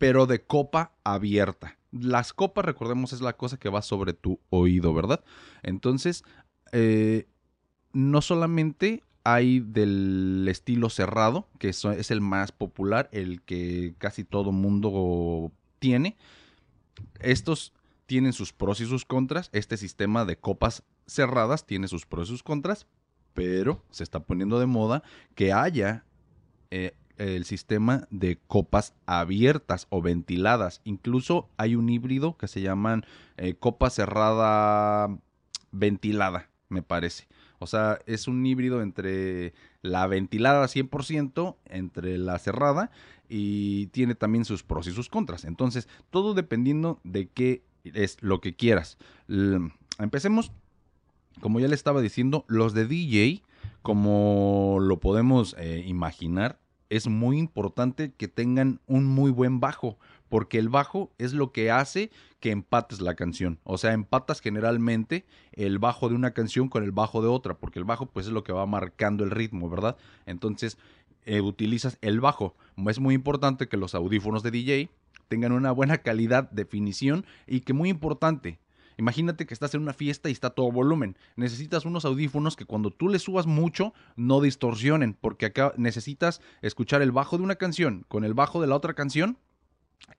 pero 0.00 0.24
de 0.24 0.42
copa 0.42 0.94
abierta. 1.04 1.76
Las 1.92 2.32
copas, 2.32 2.64
recordemos, 2.64 3.12
es 3.12 3.20
la 3.20 3.36
cosa 3.36 3.58
que 3.58 3.68
va 3.68 3.82
sobre 3.82 4.14
tu 4.14 4.40
oído, 4.48 4.94
¿verdad? 4.94 5.22
Entonces, 5.62 6.24
eh, 6.72 7.28
no 7.92 8.22
solamente 8.22 9.04
hay 9.24 9.60
del 9.60 10.46
estilo 10.48 10.88
cerrado, 10.88 11.48
que 11.58 11.68
es 11.68 12.10
el 12.10 12.22
más 12.22 12.50
popular, 12.50 13.10
el 13.12 13.42
que 13.42 13.94
casi 13.98 14.24
todo 14.24 14.52
mundo 14.52 15.52
tiene. 15.80 16.16
Estos 17.20 17.74
tienen 18.06 18.32
sus 18.32 18.54
pros 18.54 18.80
y 18.80 18.86
sus 18.86 19.04
contras. 19.04 19.50
Este 19.52 19.76
sistema 19.76 20.24
de 20.24 20.38
copas 20.38 20.82
cerradas 21.06 21.66
tiene 21.66 21.88
sus 21.88 22.06
pros 22.06 22.28
y 22.28 22.32
sus 22.32 22.42
contras, 22.42 22.86
pero 23.34 23.84
se 23.90 24.02
está 24.02 24.20
poniendo 24.20 24.58
de 24.60 24.66
moda 24.66 25.02
que 25.34 25.52
haya 25.52 26.06
eh, 26.70 26.94
el 27.20 27.44
sistema 27.44 28.06
de 28.10 28.38
copas 28.46 28.94
abiertas 29.04 29.86
o 29.90 30.00
ventiladas. 30.00 30.80
Incluso 30.84 31.48
hay 31.58 31.74
un 31.74 31.90
híbrido 31.90 32.36
que 32.38 32.48
se 32.48 32.62
llaman 32.62 33.04
eh, 33.36 33.54
copa 33.54 33.90
cerrada 33.90 35.18
ventilada, 35.70 36.48
me 36.70 36.82
parece. 36.82 37.28
O 37.58 37.66
sea, 37.66 37.98
es 38.06 38.26
un 38.26 38.44
híbrido 38.46 38.80
entre 38.80 39.52
la 39.82 40.06
ventilada 40.06 40.64
100%, 40.66 41.56
entre 41.66 42.16
la 42.16 42.38
cerrada, 42.38 42.90
y 43.28 43.88
tiene 43.88 44.14
también 44.14 44.46
sus 44.46 44.62
pros 44.62 44.86
y 44.86 44.92
sus 44.92 45.10
contras. 45.10 45.44
Entonces, 45.44 45.88
todo 46.08 46.32
dependiendo 46.32 47.00
de 47.04 47.28
qué 47.28 47.62
es 47.84 48.16
lo 48.22 48.40
que 48.40 48.54
quieras. 48.54 48.96
empecemos, 49.98 50.52
como 51.42 51.60
ya 51.60 51.68
le 51.68 51.74
estaba 51.74 52.00
diciendo, 52.00 52.46
los 52.48 52.72
de 52.72 52.86
DJ, 52.86 53.42
como 53.82 54.78
lo 54.80 54.98
podemos 54.98 55.54
eh, 55.58 55.84
imaginar, 55.86 56.58
es 56.90 57.06
muy 57.06 57.38
importante 57.38 58.12
que 58.12 58.28
tengan 58.28 58.80
un 58.86 59.06
muy 59.06 59.30
buen 59.30 59.60
bajo, 59.60 59.96
porque 60.28 60.58
el 60.58 60.68
bajo 60.68 61.10
es 61.18 61.32
lo 61.32 61.52
que 61.52 61.70
hace 61.70 62.10
que 62.40 62.50
empates 62.50 63.00
la 63.00 63.14
canción. 63.14 63.58
O 63.64 63.78
sea, 63.78 63.92
empatas 63.92 64.40
generalmente 64.40 65.24
el 65.52 65.78
bajo 65.78 66.08
de 66.08 66.14
una 66.14 66.32
canción 66.32 66.68
con 66.68 66.84
el 66.84 66.92
bajo 66.92 67.22
de 67.22 67.28
otra, 67.28 67.54
porque 67.54 67.78
el 67.78 67.84
bajo 67.84 68.06
pues 68.06 68.26
es 68.26 68.32
lo 68.32 68.44
que 68.44 68.52
va 68.52 68.66
marcando 68.66 69.24
el 69.24 69.30
ritmo, 69.30 69.70
¿verdad? 69.70 69.96
Entonces, 70.26 70.78
eh, 71.24 71.40
utilizas 71.40 71.96
el 72.00 72.20
bajo. 72.20 72.54
Es 72.88 72.98
muy 72.98 73.14
importante 73.14 73.68
que 73.68 73.76
los 73.76 73.94
audífonos 73.94 74.42
de 74.42 74.50
DJ 74.50 74.90
tengan 75.28 75.52
una 75.52 75.70
buena 75.70 75.98
calidad, 75.98 76.50
definición 76.50 77.24
y 77.46 77.60
que 77.60 77.72
muy 77.72 77.88
importante, 77.88 78.58
Imagínate 79.00 79.46
que 79.46 79.54
estás 79.54 79.74
en 79.74 79.80
una 79.80 79.94
fiesta 79.94 80.28
y 80.28 80.32
está 80.32 80.50
todo 80.50 80.70
volumen. 80.70 81.16
Necesitas 81.34 81.86
unos 81.86 82.04
audífonos 82.04 82.54
que 82.54 82.66
cuando 82.66 82.90
tú 82.90 83.08
le 83.08 83.18
subas 83.18 83.46
mucho 83.46 83.94
no 84.14 84.42
distorsionen, 84.42 85.14
porque 85.14 85.46
acá 85.46 85.72
necesitas 85.78 86.42
escuchar 86.60 87.00
el 87.00 87.10
bajo 87.10 87.38
de 87.38 87.44
una 87.44 87.54
canción 87.56 88.04
con 88.08 88.24
el 88.24 88.34
bajo 88.34 88.60
de 88.60 88.66
la 88.66 88.76
otra 88.76 88.92
canción 88.92 89.38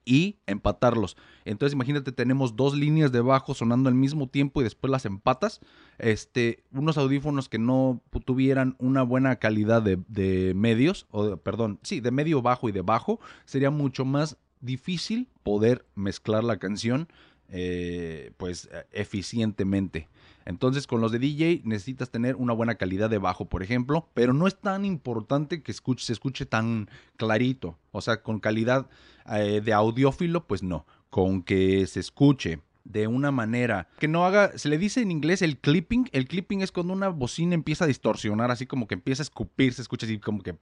y 0.03 0.39
empatarlos. 0.47 1.15
Entonces 1.45 1.73
imagínate, 1.73 2.11
tenemos 2.11 2.55
dos 2.55 2.73
líneas 2.73 3.11
de 3.11 3.21
bajo 3.21 3.53
sonando 3.53 3.87
al 3.87 3.93
mismo 3.93 4.27
tiempo 4.27 4.61
y 4.61 4.63
después 4.63 4.89
las 4.89 5.05
empatas. 5.05 5.59
Este, 5.99 6.63
unos 6.71 6.97
audífonos 6.97 7.49
que 7.49 7.59
no 7.59 8.01
tuvieran 8.25 8.75
una 8.79 9.03
buena 9.03 9.35
calidad 9.35 9.83
de, 9.83 10.53
medios, 10.55 11.05
o 11.11 11.37
perdón, 11.37 11.79
sí, 11.83 11.99
de 11.99 12.09
medio 12.09 12.41
bajo 12.41 12.67
y 12.67 12.71
de 12.71 12.81
bajo, 12.81 13.19
sería 13.45 13.69
mucho 13.69 14.05
más 14.05 14.37
difícil 14.59 15.27
poder 15.43 15.85
mezclar 15.93 16.43
la 16.43 16.57
canción 16.57 17.07
eh, 17.51 18.31
pues 18.37 18.69
eh, 18.71 18.85
eficientemente. 18.91 20.07
Entonces 20.45 20.87
con 20.87 21.01
los 21.01 21.11
de 21.11 21.19
DJ 21.19 21.61
necesitas 21.65 22.09
tener 22.09 22.35
una 22.35 22.53
buena 22.53 22.75
calidad 22.75 23.09
de 23.09 23.17
bajo, 23.17 23.45
por 23.45 23.61
ejemplo, 23.61 24.07
pero 24.13 24.33
no 24.33 24.47
es 24.47 24.57
tan 24.57 24.85
importante 24.85 25.61
que 25.61 25.71
escuche, 25.71 26.05
se 26.05 26.13
escuche 26.13 26.45
tan 26.45 26.89
clarito. 27.17 27.77
O 27.91 28.01
sea, 28.01 28.23
con 28.23 28.39
calidad 28.39 28.89
eh, 29.31 29.61
de 29.63 29.73
audiófilo, 29.73 30.47
pues 30.47 30.63
no. 30.63 30.85
Con 31.09 31.43
que 31.43 31.85
se 31.87 31.99
escuche 31.99 32.61
de 32.83 33.07
una 33.07 33.31
manera 33.31 33.87
que 33.99 34.07
no 34.07 34.25
haga, 34.25 34.57
se 34.57 34.69
le 34.69 34.77
dice 34.77 35.01
en 35.01 35.11
inglés 35.11 35.41
el 35.41 35.57
clipping, 35.57 36.09
el 36.11 36.27
clipping 36.27 36.61
es 36.61 36.71
cuando 36.71 36.93
una 36.93 37.09
bocina 37.09 37.53
empieza 37.53 37.85
a 37.85 37.87
distorsionar, 37.87 38.51
así 38.51 38.65
como 38.65 38.87
que 38.87 38.95
empieza 38.95 39.21
a 39.21 39.25
escupir, 39.25 39.73
se 39.73 39.81
escucha 39.81 40.05
así 40.05 40.19
como 40.19 40.41
que 40.41 40.55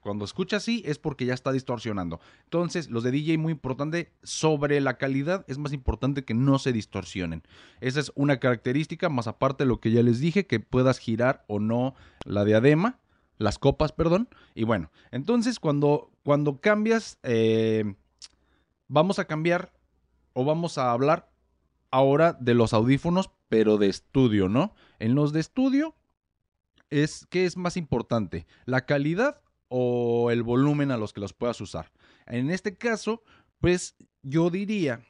cuando 0.00 0.24
escucha 0.24 0.56
así 0.56 0.82
es 0.86 0.98
porque 0.98 1.26
ya 1.26 1.34
está 1.34 1.52
distorsionando. 1.52 2.20
Entonces, 2.44 2.88
los 2.88 3.02
de 3.02 3.10
DJ 3.10 3.36
muy 3.36 3.52
importante 3.52 4.12
sobre 4.22 4.80
la 4.80 4.96
calidad 4.96 5.44
es 5.48 5.58
más 5.58 5.74
importante 5.74 6.24
que 6.24 6.32
no 6.34 6.58
se 6.58 6.72
distorsionen. 6.72 7.42
Esa 7.80 8.00
es 8.00 8.12
una 8.14 8.38
característica, 8.38 9.10
más 9.10 9.26
aparte 9.26 9.64
de 9.64 9.68
lo 9.68 9.80
que 9.80 9.90
ya 9.90 10.02
les 10.02 10.20
dije, 10.20 10.46
que 10.46 10.60
puedas 10.60 10.98
girar 10.98 11.44
o 11.46 11.60
no 11.60 11.94
la 12.24 12.44
diadema, 12.44 12.98
las 13.36 13.58
copas, 13.58 13.92
perdón. 13.92 14.28
Y 14.54 14.64
bueno, 14.64 14.90
entonces 15.10 15.60
cuando, 15.60 16.10
cuando 16.24 16.60
cambias, 16.60 17.18
eh, 17.22 17.94
vamos 18.86 19.18
a 19.18 19.26
cambiar 19.26 19.72
o 20.38 20.44
vamos 20.44 20.78
a 20.78 20.92
hablar 20.92 21.32
ahora 21.90 22.32
de 22.32 22.54
los 22.54 22.72
audífonos, 22.72 23.28
pero 23.48 23.76
de 23.76 23.88
estudio, 23.88 24.48
¿no? 24.48 24.72
En 25.00 25.16
los 25.16 25.32
de 25.32 25.40
estudio 25.40 25.96
es 26.90 27.26
qué 27.28 27.44
es 27.44 27.56
más 27.56 27.76
importante, 27.76 28.46
la 28.64 28.86
calidad 28.86 29.42
o 29.66 30.30
el 30.30 30.44
volumen 30.44 30.92
a 30.92 30.96
los 30.96 31.12
que 31.12 31.20
los 31.20 31.32
puedas 31.32 31.60
usar. 31.60 31.90
En 32.28 32.52
este 32.52 32.76
caso, 32.76 33.24
pues 33.58 33.96
yo 34.22 34.48
diría, 34.48 35.04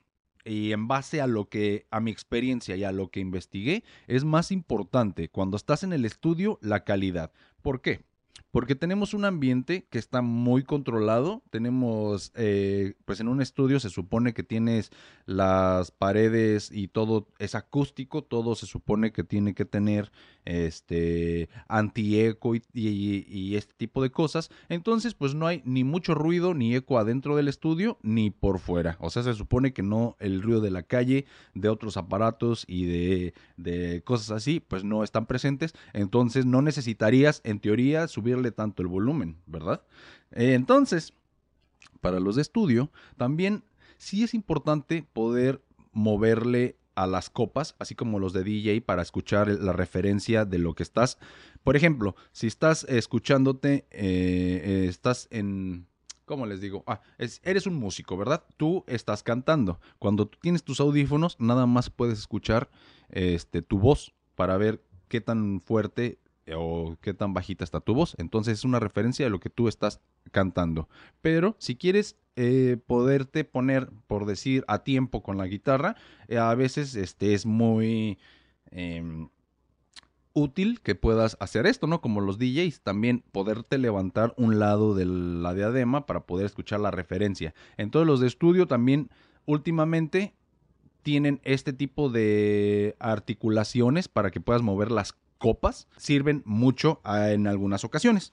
y 0.47 0.73
en 0.73 0.88
base 0.88 1.20
a 1.20 1.26
lo 1.26 1.50
que, 1.50 1.87
a 1.90 2.00
mi 2.00 2.11
experiencia 2.11 2.75
y 2.76 2.85
a 2.85 2.92
lo 2.92 3.11
que 3.11 3.20
investigué, 3.20 3.85
es 4.06 4.25
más 4.25 4.50
importante 4.50 5.28
cuando 5.28 5.58
estás 5.58 5.82
en 5.82 5.92
el 5.92 6.06
estudio 6.06 6.58
la 6.62 6.85
calidad. 6.85 7.32
¿Por 7.61 7.82
qué? 7.82 8.07
Porque 8.50 8.75
tenemos 8.75 9.12
un 9.12 9.26
ambiente 9.26 9.87
que 9.90 9.99
está 9.99 10.23
muy 10.23 10.64
controlado. 10.64 11.42
Tenemos, 11.50 12.32
eh, 12.35 12.94
pues 13.04 13.20
en 13.20 13.28
un 13.28 13.42
estudio 13.42 13.78
se 13.78 13.90
supone 13.90 14.32
que 14.32 14.42
tienes 14.42 14.90
las 15.26 15.90
paredes 15.90 16.70
y 16.73 16.88
todo 16.88 17.28
es 17.38 17.54
acústico, 17.54 18.25
todo 18.25 18.54
se 18.54 18.64
supone 18.64 19.12
que 19.12 19.23
tiene 19.23 19.54
que 19.54 19.66
tener 19.66 20.11
este 20.47 21.50
anti-eco 21.68 22.54
y, 22.54 22.62
y, 22.73 23.56
este 23.56 23.75
tipo 23.76 24.02
de 24.02 24.11
cosas. 24.11 24.50
Entonces, 24.70 25.12
pues 25.12 25.35
no 25.35 25.47
hay 25.47 25.61
ni 25.66 25.85
mucho 25.85 26.14
ruido 26.14 26.54
ni 26.54 26.75
eco 26.75 26.99
adentro 26.99 27.37
del 27.37 27.49
estudio 27.49 27.99
ni 28.02 28.30
por 28.30 28.58
fuera. 28.58 28.97
O 29.00 29.11
sea, 29.11 29.23
se 29.23 29.35
supone 29.35 29.75
que 29.75 29.82
no 29.82 30.16
el 30.20 30.40
ruido 30.40 30.62
de 30.62 30.70
la 30.70 30.85
calle, 30.85 31.26
de 31.52 31.68
otros 31.68 31.99
aparatos 31.99 32.64
y 32.66 32.87
de, 32.87 33.35
de 33.58 34.02
cosas 34.04 34.30
así, 34.30 34.61
pues 34.61 34.85
no 34.85 35.04
están 35.04 35.26
presentes. 35.26 35.75
Entonces, 35.92 36.47
no 36.47 36.62
necesitarías, 36.62 37.42
en 37.44 37.61
teoría, 37.61 38.08
subirle 38.18 38.50
tanto 38.50 38.82
el 38.82 38.88
volumen, 38.88 39.37
¿verdad? 39.46 39.82
Eh, 40.32 40.54
entonces, 40.54 41.12
para 42.00 42.18
los 42.18 42.37
de 42.37 42.42
estudio, 42.42 42.90
también 43.16 43.62
sí 43.96 44.25
es 44.25 44.34
importante 44.34 45.06
poder 45.12 45.62
moverle 45.92 46.76
a 46.96 47.06
las 47.06 47.30
copas, 47.30 47.76
así 47.78 47.94
como 47.94 48.18
los 48.18 48.32
de 48.32 48.42
DJ, 48.42 48.80
para 48.80 49.02
escuchar 49.02 49.48
la 49.48 49.72
referencia 49.72 50.44
de 50.44 50.58
lo 50.58 50.75
que 50.75 50.82
estás. 50.82 51.18
Por 51.62 51.76
ejemplo, 51.76 52.16
si 52.32 52.48
estás 52.48 52.84
escuchándote, 52.88 53.87
eh, 53.90 54.62
eh, 54.64 54.87
estás 54.88 55.28
en... 55.30 55.87
¿Cómo 56.25 56.44
les 56.44 56.60
digo? 56.60 56.82
Ah, 56.87 57.00
eres 57.42 57.66
un 57.66 57.76
músico, 57.76 58.16
¿verdad? 58.16 58.44
Tú 58.58 58.84
estás 58.87 59.22
cantando. 59.22 59.80
Cuando 59.98 60.26
tú 60.26 60.38
tienes 60.42 60.62
tus 60.62 60.80
audífonos, 60.80 61.37
nada 61.38 61.64
más 61.66 61.88
puedes 61.88 62.18
escuchar 62.18 62.68
este, 63.08 63.62
tu 63.62 63.78
voz 63.78 64.12
para 64.34 64.58
ver 64.58 64.82
qué 65.08 65.22
tan 65.22 65.60
fuerte 65.60 66.18
o 66.56 66.96
qué 67.00 67.14
tan 67.14 67.34
bajita 67.34 67.64
está 67.64 67.80
tu 67.80 67.94
voz. 67.94 68.14
Entonces 68.18 68.58
es 68.58 68.64
una 68.64 68.80
referencia 68.80 69.26
de 69.26 69.30
lo 69.30 69.40
que 69.40 69.50
tú 69.50 69.68
estás 69.68 70.00
cantando. 70.30 70.88
Pero 71.20 71.56
si 71.58 71.76
quieres 71.76 72.16
eh, 72.36 72.76
poderte 72.86 73.44
poner, 73.44 73.90
por 74.06 74.26
decir, 74.26 74.64
a 74.68 74.84
tiempo 74.84 75.22
con 75.22 75.38
la 75.38 75.46
guitarra, 75.46 75.96
eh, 76.28 76.38
a 76.38 76.54
veces 76.54 76.94
este, 76.94 77.34
es 77.34 77.46
muy 77.46 78.18
em, 78.70 79.28
útil 80.32 80.80
que 80.80 80.94
puedas 80.94 81.36
hacer 81.40 81.66
esto, 81.66 81.86
¿no? 81.86 82.00
Como 82.00 82.20
los 82.20 82.38
DJs, 82.38 82.80
también 82.82 83.24
poderte 83.32 83.78
levantar 83.78 84.34
un 84.36 84.58
lado 84.58 84.94
de 84.94 85.04
la 85.06 85.54
diadema 85.54 86.06
para 86.06 86.26
poder 86.26 86.46
escuchar 86.46 86.80
la 86.80 86.90
referencia. 86.90 87.54
Entonces 87.76 88.06
los 88.06 88.20
de 88.20 88.28
estudio 88.28 88.66
también 88.66 89.10
últimamente 89.46 90.34
tienen 91.02 91.40
este 91.44 91.72
tipo 91.72 92.10
de 92.10 92.96
articulaciones 92.98 94.08
para 94.08 94.30
que 94.30 94.40
puedas 94.40 94.62
mover 94.62 94.90
las 94.90 95.14
copas 95.38 95.88
sirven 95.97 96.42
mucho 96.45 97.00
ah, 97.04 97.30
en 97.30 97.47
algunas 97.47 97.85
ocasiones. 97.85 98.33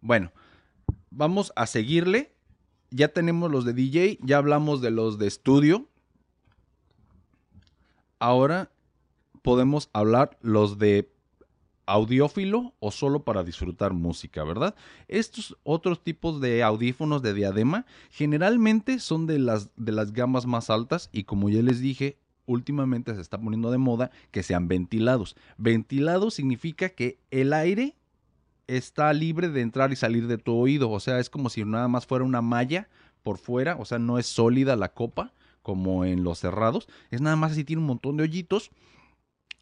Bueno, 0.00 0.32
vamos 1.10 1.52
a 1.56 1.66
seguirle. 1.66 2.32
Ya 2.90 3.08
tenemos 3.08 3.50
los 3.50 3.64
de 3.64 3.72
DJ, 3.72 4.18
ya 4.22 4.36
hablamos 4.36 4.82
de 4.82 4.90
los 4.90 5.18
de 5.18 5.26
estudio. 5.26 5.88
Ahora 8.18 8.70
podemos 9.42 9.90
hablar 9.92 10.38
los 10.40 10.78
de 10.78 11.10
audiófilo 11.86 12.74
o 12.78 12.90
solo 12.90 13.24
para 13.24 13.42
disfrutar 13.42 13.92
música, 13.92 14.44
¿verdad? 14.44 14.74
Estos 15.08 15.56
otros 15.64 16.02
tipos 16.02 16.40
de 16.40 16.62
audífonos 16.62 17.22
de 17.22 17.34
diadema 17.34 17.86
generalmente 18.10 18.98
son 18.98 19.26
de 19.26 19.38
las, 19.38 19.70
de 19.76 19.92
las 19.92 20.12
gamas 20.12 20.46
más 20.46 20.70
altas 20.70 21.10
y 21.12 21.24
como 21.24 21.48
ya 21.48 21.62
les 21.62 21.80
dije, 21.80 22.18
últimamente 22.52 23.14
se 23.14 23.20
está 23.20 23.38
poniendo 23.38 23.70
de 23.70 23.78
moda 23.78 24.10
que 24.30 24.42
sean 24.42 24.68
ventilados. 24.68 25.36
Ventilado 25.58 26.30
significa 26.30 26.90
que 26.90 27.18
el 27.30 27.52
aire 27.52 27.96
está 28.66 29.12
libre 29.12 29.48
de 29.48 29.60
entrar 29.60 29.92
y 29.92 29.96
salir 29.96 30.26
de 30.26 30.38
tu 30.38 30.54
oído, 30.54 30.90
o 30.90 31.00
sea, 31.00 31.18
es 31.18 31.28
como 31.28 31.50
si 31.50 31.64
nada 31.64 31.88
más 31.88 32.06
fuera 32.06 32.24
una 32.24 32.42
malla 32.42 32.88
por 33.22 33.38
fuera, 33.38 33.76
o 33.76 33.84
sea, 33.84 33.98
no 33.98 34.18
es 34.18 34.26
sólida 34.26 34.76
la 34.76 34.92
copa 34.92 35.32
como 35.62 36.04
en 36.04 36.24
los 36.24 36.38
cerrados, 36.38 36.88
es 37.10 37.20
nada 37.20 37.36
más 37.36 37.52
así 37.52 37.64
tiene 37.64 37.80
un 37.80 37.86
montón 37.86 38.16
de 38.16 38.24
hoyitos 38.24 38.70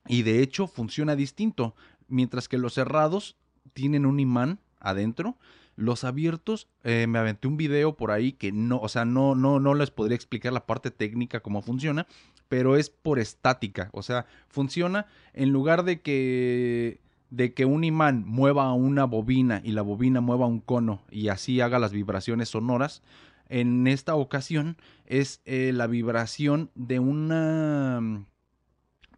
y 0.07 0.23
de 0.23 0.43
hecho 0.43 0.67
funciona 0.67 1.17
distinto 1.17 1.75
mientras 2.09 2.49
que 2.49 2.59
los 2.59 2.75
cerrados 2.75 3.37
tienen 3.73 4.07
un 4.07 4.21
imán 4.21 4.59
adentro. 4.81 5.37
Los 5.81 6.05
abiertos, 6.05 6.69
eh, 6.85 7.07
me 7.09 7.19
aventé 7.19 7.49
un 7.49 7.57
video 7.57 7.97
por 7.97 8.11
ahí 8.11 8.33
que 8.33 8.53
no, 8.53 8.79
o 8.79 8.89
sea, 8.89 9.07
no, 9.07 9.35
no, 9.35 9.61
no 9.61 9.75
les 9.75 9.91
podría 9.91 10.15
explicar 10.15 10.53
la 10.53 10.67
parte 10.67 10.91
técnica 10.91 11.41
cómo 11.41 11.63
funciona, 11.63 12.07
pero 12.49 12.77
es 12.77 12.91
por 12.91 13.19
estática. 13.19 13.89
O 13.93 14.03
sea, 14.03 14.27
funciona 14.49 15.07
en 15.33 15.51
lugar 15.51 15.85
de 15.85 16.03
que 16.03 17.01
de 17.31 17.55
que 17.55 17.65
un 17.65 17.85
imán 17.85 18.25
mueva 18.27 18.73
una 18.73 19.05
bobina 19.05 19.63
y 19.65 19.71
la 19.71 19.83
bobina 19.83 20.21
mueva 20.21 20.47
un 20.47 20.61
cono 20.61 21.03
y 21.11 21.29
así 21.29 21.61
haga 21.61 21.79
las 21.79 21.93
vibraciones 21.93 22.51
sonoras. 22.51 23.03
En 23.49 23.87
esta 23.87 24.15
ocasión 24.17 24.77
es 25.07 25.41
eh, 25.45 25.73
la 25.73 25.87
vibración 25.87 26.71
de 26.75 26.99
una 26.99 28.01
mm, 28.01 28.27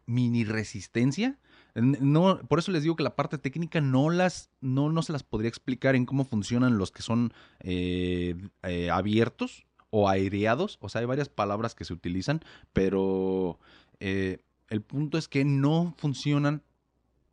mini 0.07 0.45
resistencia 0.45 1.38
no, 1.75 2.38
por 2.49 2.59
eso 2.59 2.71
les 2.71 2.83
digo 2.83 2.97
que 2.97 3.02
la 3.02 3.17
parte 3.17 3.38
técnica 3.38 3.81
no 3.81 4.11
las, 4.11 4.50
no, 4.61 4.91
no 4.91 5.02
se 5.02 5.12
las 5.12 5.23
podría 5.23 5.49
explicar 5.49 5.95
en 5.97 6.05
cómo 6.05 6.25
funcionan 6.25 6.76
los 6.76 6.91
que 6.91 7.02
son 7.02 7.33
eh, 7.61 8.37
eh, 8.62 8.91
abiertos 8.91 9.64
o 9.91 10.09
aireados. 10.09 10.79
O 10.83 10.88
sea, 10.88 11.00
hay 11.00 11.07
varias 11.07 11.31
palabras 11.31 11.75
que 11.75 11.87
se 11.87 11.95
utilizan, 11.95 12.41
pero 12.75 13.59
eh, 14.00 14.41
el 14.69 14.83
punto 14.83 15.17
es 15.17 15.29
que 15.29 15.45
no 15.45 15.95
funcionan 15.97 16.62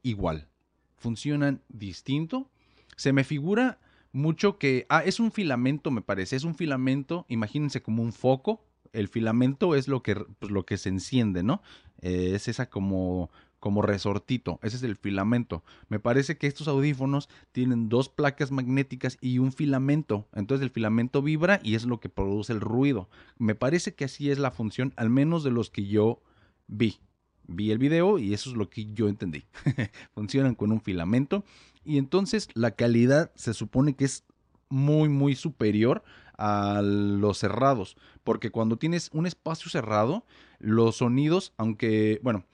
igual. 0.04 0.48
Funcionan 0.96 1.62
distinto. 1.68 2.50
Se 2.96 3.12
me 3.12 3.26
figura 3.26 3.80
mucho 4.14 4.58
que. 4.58 4.86
Ah, 4.90 5.04
es 5.04 5.20
un 5.20 5.34
filamento, 5.34 5.92
me 5.92 6.02
parece. 6.02 6.38
Es 6.38 6.46
un 6.46 6.56
filamento, 6.56 7.26
imagínense 7.28 7.82
como 7.82 8.04
un 8.04 8.14
foco. 8.14 8.64
El 8.94 9.10
filamento 9.10 9.76
es 9.76 9.88
lo 9.88 10.02
que, 10.02 10.16
pues, 10.16 10.52
lo 10.52 10.66
que 10.66 10.78
se 10.78 10.90
enciende, 10.90 11.44
¿no? 11.44 11.62
es 12.02 12.48
esa 12.48 12.70
como 12.70 13.30
como 13.60 13.82
resortito. 13.82 14.60
Ese 14.64 14.78
es 14.78 14.84
el 14.84 14.96
filamento. 14.96 15.64
Me 15.88 16.00
parece 16.00 16.38
que 16.38 16.48
estos 16.48 16.68
audífonos 16.68 17.30
tienen 17.52 17.90
dos 17.90 18.10
placas 18.10 18.52
magnéticas 18.52 19.18
y 19.22 19.40
un 19.40 19.52
filamento. 19.52 20.28
Entonces 20.34 20.64
el 20.64 20.72
filamento 20.72 21.22
vibra 21.22 21.60
y 21.64 21.76
es 21.76 21.86
lo 21.86 22.00
que 22.00 22.10
produce 22.10 22.54
el 22.54 22.62
ruido. 22.62 23.10
Me 23.38 23.56
parece 23.56 23.94
que 23.94 24.06
así 24.06 24.32
es 24.32 24.40
la 24.40 24.52
función, 24.52 24.94
al 24.96 25.10
menos 25.10 25.44
de 25.44 25.52
los 25.52 25.70
que 25.70 25.86
yo 25.86 26.22
vi. 26.68 27.00
Vi 27.48 27.72
el 27.72 27.80
video 27.80 28.20
y 28.20 28.34
eso 28.34 28.52
es 28.52 28.56
lo 28.56 28.70
que 28.70 28.94
yo 28.94 29.08
entendí. 29.08 29.46
Funcionan 30.14 30.56
con 30.56 30.72
un 30.72 30.82
filamento 30.82 31.44
y 31.84 31.98
entonces 31.98 32.50
la 32.54 32.72
calidad 32.72 33.32
se 33.36 33.54
supone 33.54 33.96
que 33.96 34.06
es 34.06 34.24
muy 34.70 35.10
muy 35.10 35.36
superior 35.36 36.04
a 36.38 36.82
los 36.82 37.38
cerrados, 37.38 37.98
porque 38.24 38.50
cuando 38.50 38.78
tienes 38.78 39.10
un 39.12 39.26
espacio 39.26 39.70
cerrado, 39.70 40.24
los 40.60 40.98
sonidos, 40.98 41.54
aunque, 41.58 42.20
bueno, 42.24 42.46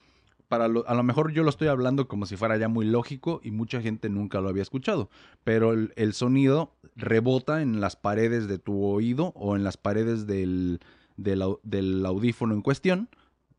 para 0.48 0.66
a 0.66 0.68
lo 0.68 1.02
mejor 1.02 1.32
yo 1.32 1.42
lo 1.42 1.50
estoy 1.50 1.68
hablando 1.68 2.08
como 2.08 2.26
si 2.26 2.36
fuera 2.36 2.56
ya 2.56 2.68
muy 2.68 2.86
lógico 2.86 3.40
y 3.42 3.50
mucha 3.50 3.80
gente 3.80 4.08
nunca 4.08 4.40
lo 4.40 4.48
había 4.48 4.62
escuchado, 4.62 5.10
pero 5.44 5.72
el, 5.72 6.12
sonido 6.12 6.72
rebota 6.94 7.62
en 7.62 7.80
las 7.80 7.96
paredes 7.96 8.48
de 8.48 8.58
tu 8.58 8.84
oído 8.84 9.32
o 9.34 9.56
en 9.56 9.64
las 9.64 9.76
paredes 9.76 10.26
del, 10.26 10.80
del, 11.16 12.06
audífono 12.06 12.54
en 12.54 12.62
cuestión. 12.62 13.08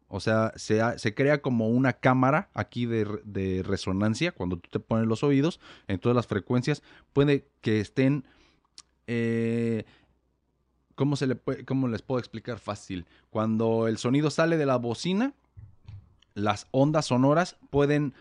O 0.09 0.21
sea, 0.21 0.53
se, 0.55 0.79
se, 0.97 1.13
crea 1.13 1.41
como 1.41 1.67
una 1.67 1.91
cámara 1.91 2.49
aquí 2.53 2.85
de, 2.85 3.61
resonancia 3.65 4.31
cuando 4.31 4.55
tú 4.55 4.69
te 4.69 4.79
pones 4.79 5.05
los 5.05 5.21
oídos. 5.23 5.59
en 5.87 5.99
todas 5.99 6.15
las 6.15 6.27
frecuencias 6.27 6.81
puede 7.13 7.47
que 7.61 7.81
estén... 7.81 8.23
Eh, 9.07 9.83
¿cómo, 10.95 11.15
se 11.15 11.27
le 11.27 11.37
¿Cómo 11.65 11.87
les 11.89 12.01
puedo 12.01 12.19
explicar 12.19 12.59
fácil? 12.59 13.05
Cuando 13.29 13.87
el 13.87 13.97
sonido 13.97 14.29
sale 14.29 14.57
de 14.57 14.65
la 14.65 14.77
bocina, 14.77 15.33
las 16.37 16.67
ondas 16.71 17.07
sonoras 17.07 17.57
pueden 17.69 18.13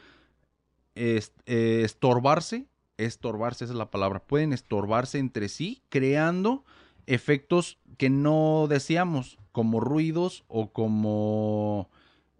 eh, 0.94 1.22
estorbarse, 1.44 2.66
estorbarse 2.96 3.64
esa 3.64 3.74
es 3.74 3.78
la 3.78 3.90
palabra, 3.90 4.20
pueden 4.20 4.54
estorbarse 4.54 5.18
entre 5.18 5.48
sí 5.48 5.82
creando 5.90 6.64
efectos 7.06 7.78
que 7.98 8.08
no 8.08 8.66
deseamos, 8.68 9.38
como 9.52 9.80
ruidos 9.80 10.44
o 10.48 10.72
como 10.72 11.90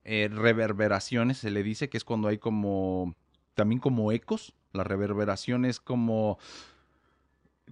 eh, 0.04 0.30
reverberaciones, 0.32 1.38
se 1.38 1.50
le 1.50 1.62
dice 1.62 1.88
que 1.88 1.98
es 1.98 2.04
cuando 2.04 2.28
hay 2.28 2.38
como, 2.38 3.14
también 3.54 3.78
como 3.78 4.12
ecos, 4.12 4.54
la 4.72 4.84
reverberación 4.84 5.64
es 5.64 5.78
como 5.78 6.38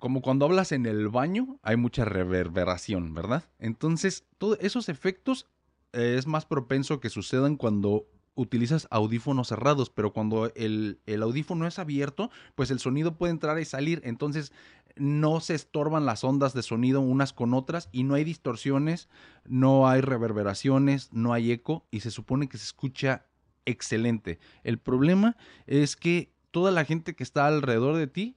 como 0.00 0.22
cuando 0.22 0.44
hablas 0.44 0.72
en 0.72 0.86
el 0.86 1.08
baño, 1.08 1.58
hay 1.62 1.76
mucha 1.76 2.04
reverberación, 2.04 3.14
¿verdad? 3.14 3.44
Entonces, 3.60 4.24
todos 4.38 4.58
esos 4.60 4.88
efectos 4.88 5.46
es 5.94 6.26
más 6.26 6.44
propenso 6.44 7.00
que 7.00 7.10
sucedan 7.10 7.56
cuando 7.56 8.06
utilizas 8.34 8.88
audífonos 8.90 9.48
cerrados, 9.48 9.90
pero 9.90 10.12
cuando 10.12 10.52
el, 10.54 10.98
audífono 11.22 11.66
es 11.66 11.78
abierto, 11.78 12.30
pues 12.54 12.70
el 12.70 12.80
sonido 12.80 13.16
puede 13.16 13.32
entrar 13.32 13.58
y 13.60 13.64
salir, 13.64 14.00
entonces 14.04 14.52
no 14.96 15.40
se 15.40 15.54
estorban 15.54 16.06
las 16.06 16.24
ondas 16.24 16.54
de 16.54 16.62
sonido 16.62 17.00
unas 17.00 17.32
con 17.32 17.54
otras 17.54 17.88
y 17.92 18.04
no 18.04 18.14
hay 18.14 18.24
distorsiones, 18.24 19.08
no 19.44 19.88
hay 19.88 20.00
reverberaciones, 20.00 21.12
no 21.12 21.32
hay 21.32 21.52
eco 21.52 21.86
y 21.90 22.00
se 22.00 22.10
supone 22.10 22.48
que 22.48 22.58
se 22.58 22.64
escucha 22.64 23.26
excelente. 23.64 24.38
El 24.62 24.78
problema 24.78 25.36
es 25.66 25.96
que 25.96 26.32
toda 26.50 26.70
la 26.70 26.84
gente 26.84 27.14
que 27.14 27.24
está 27.24 27.46
alrededor 27.46 27.96
de 27.96 28.06
ti 28.06 28.36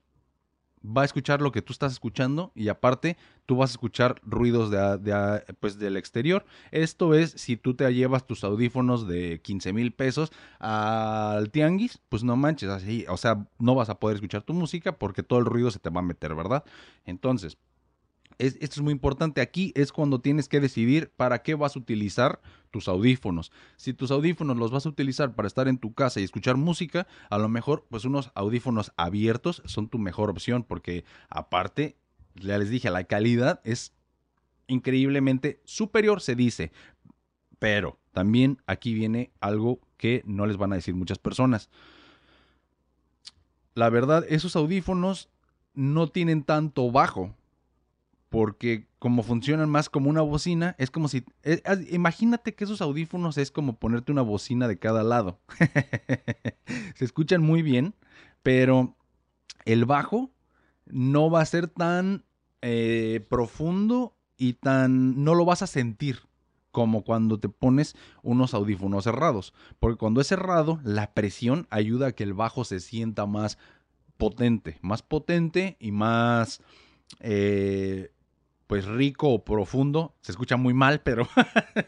va 0.86 1.02
a 1.02 1.06
escuchar 1.06 1.42
lo 1.42 1.52
que 1.52 1.62
tú 1.62 1.74
estás 1.74 1.92
escuchando 1.92 2.52
y 2.56 2.70
aparte 2.70 3.18
tú 3.46 3.56
vas 3.58 3.72
a 3.72 3.74
escuchar 3.74 4.20
ruidos 4.24 4.72
de, 4.72 5.44
pues 5.60 5.80
del 5.80 5.98
exterior. 5.98 6.46
Esto 6.72 7.14
es 7.14 7.32
si 7.32 7.58
tú 7.58 7.76
te 7.76 7.92
llevas 7.94 8.28
tus 8.28 8.44
audífonos 8.44 9.08
de 9.08 9.42
15 9.42 9.74
mil 9.74 9.94
pesos 9.94 10.32
al 10.60 11.50
tianguis, 11.52 12.00
pues 12.10 12.24
no 12.24 12.36
manches, 12.36 12.70
así, 12.70 13.06
o 13.10 13.18
sea, 13.18 13.48
no 13.60 13.76
vas 13.76 13.90
a 13.90 14.00
poder 14.00 14.16
escuchar 14.16 14.44
tu 14.44 14.54
música 14.54 14.98
porque 14.98 15.24
todo 15.24 15.40
el 15.40 15.46
ruido 15.46 15.72
se 15.72 15.80
te 15.80 15.90
va 15.90 16.00
a 16.00 16.04
meter, 16.04 16.36
¿verdad? 16.36 16.64
Entonces, 17.06 17.58
esto 18.40 18.66
es 18.66 18.82
muy 18.82 18.92
importante. 18.92 19.42
Aquí 19.42 19.72
es 19.76 19.92
cuando 19.92 20.22
tienes 20.22 20.48
que 20.48 20.60
decidir 20.60 21.12
para 21.16 21.42
qué 21.42 21.56
vas 21.56 21.76
a 21.76 21.80
utilizar 21.80 22.40
tus 22.72 22.88
audífonos. 22.88 23.52
Si 23.78 23.94
tus 23.94 24.12
audífonos 24.12 24.58
los 24.58 24.72
vas 24.72 24.86
a 24.86 24.90
utilizar 24.90 25.34
para 25.34 25.48
estar 25.48 25.68
en 25.68 25.78
tu 25.78 25.94
casa 25.94 26.20
y 26.20 26.24
escuchar 26.24 26.58
música, 26.58 27.08
a 27.30 27.38
lo 27.38 27.50
mejor 27.50 27.88
pues 27.90 28.06
unos 28.06 28.32
audífonos 28.36 28.92
abiertos 28.96 29.64
son 29.66 29.90
tu 29.90 29.98
mejor 29.98 30.30
opción 30.30 30.64
porque 30.64 31.04
aparte, 31.30 31.98
ya 32.36 32.58
les 32.58 32.70
dije, 32.70 32.92
la 32.92 33.06
calidad 33.06 33.62
es 33.64 33.94
increíblemente 34.68 35.62
superior, 35.66 36.22
se 36.22 36.36
dice. 36.36 36.72
Pero 37.60 38.00
también 38.12 38.62
aquí 38.68 38.94
viene 38.94 39.32
algo 39.40 39.80
que 39.98 40.22
no 40.26 40.46
les 40.46 40.58
van 40.58 40.74
a 40.74 40.76
decir 40.76 40.94
muchas 40.94 41.18
personas. 41.18 41.70
La 43.74 43.90
verdad, 43.90 44.26
esos 44.30 44.56
audífonos 44.56 45.30
no 45.74 46.08
tienen 46.08 46.44
tanto 46.44 46.92
bajo 46.92 47.36
porque 48.30 48.88
como 49.00 49.24
funcionan 49.24 49.70
más 49.70 49.90
como 49.90 50.10
una 50.10 50.22
bocina, 50.22 50.76
es 50.78 50.92
como 50.92 51.08
si... 51.08 51.24
Eh, 51.44 51.62
imagínate 51.92 52.56
que 52.56 52.64
esos 52.64 52.82
audífonos 52.82 53.38
es 53.38 53.52
como 53.52 53.78
ponerte 53.78 54.12
una 54.12 54.22
bocina 54.22 54.68
de 54.68 54.80
cada 54.80 55.04
lado. 55.04 55.40
Se 56.96 57.06
escuchan 57.06 57.42
muy 57.42 57.62
bien, 57.62 57.96
pero 58.44 58.96
el 59.66 59.86
bajo 59.86 60.32
no 60.86 61.30
va 61.30 61.42
a 61.42 61.46
ser 61.46 61.68
tan 61.68 62.26
eh, 62.62 63.26
profundo 63.30 64.18
y 64.38 64.54
tan... 64.54 65.24
no 65.24 65.36
lo 65.36 65.46
vas 65.46 65.62
a 65.62 65.68
sentir 65.68 66.22
como 66.72 67.04
cuando 67.04 67.40
te 67.40 67.50
pones 67.50 67.96
unos 68.24 68.54
audífonos 68.54 69.06
cerrados. 69.06 69.54
Porque 69.80 69.98
cuando 69.98 70.22
es 70.22 70.28
cerrado, 70.28 70.80
la 70.84 71.14
presión 71.14 71.66
ayuda 71.70 72.08
a 72.08 72.12
que 72.12 72.24
el 72.24 72.34
bajo 72.34 72.66
se 72.66 72.80
sienta 72.82 73.26
más 73.26 73.58
potente, 74.18 74.80
más 74.82 75.02
potente 75.02 75.78
y 75.80 75.92
más... 75.92 76.62
Eh, 77.20 78.12
pues 78.68 78.86
rico 78.86 79.30
o 79.30 79.44
profundo, 79.44 80.14
se 80.22 80.32
escucha 80.34 80.58
muy 80.58 80.74
mal, 80.74 81.02
pero 81.02 81.28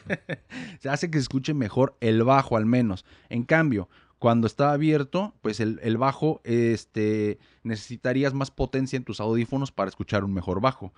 se 0.80 0.90
hace 0.90 1.12
que 1.12 1.18
se 1.18 1.24
escuche 1.24 1.54
mejor 1.54 1.98
el 2.00 2.24
bajo 2.24 2.58
al 2.58 2.66
menos. 2.66 3.06
En 3.30 3.44
cambio, 3.44 3.90
cuando 4.18 4.48
está 4.48 4.72
abierto, 4.72 5.34
pues 5.42 5.60
el, 5.60 5.80
el, 5.84 5.98
bajo, 5.98 6.42
este, 6.44 7.40
necesitarías 7.64 8.34
más 8.34 8.52
potencia 8.52 8.98
en 8.98 9.04
tus 9.04 9.20
audífonos 9.20 9.72
para 9.72 9.90
escuchar 9.90 10.24
un 10.24 10.34
mejor 10.34 10.62
bajo. 10.62 10.94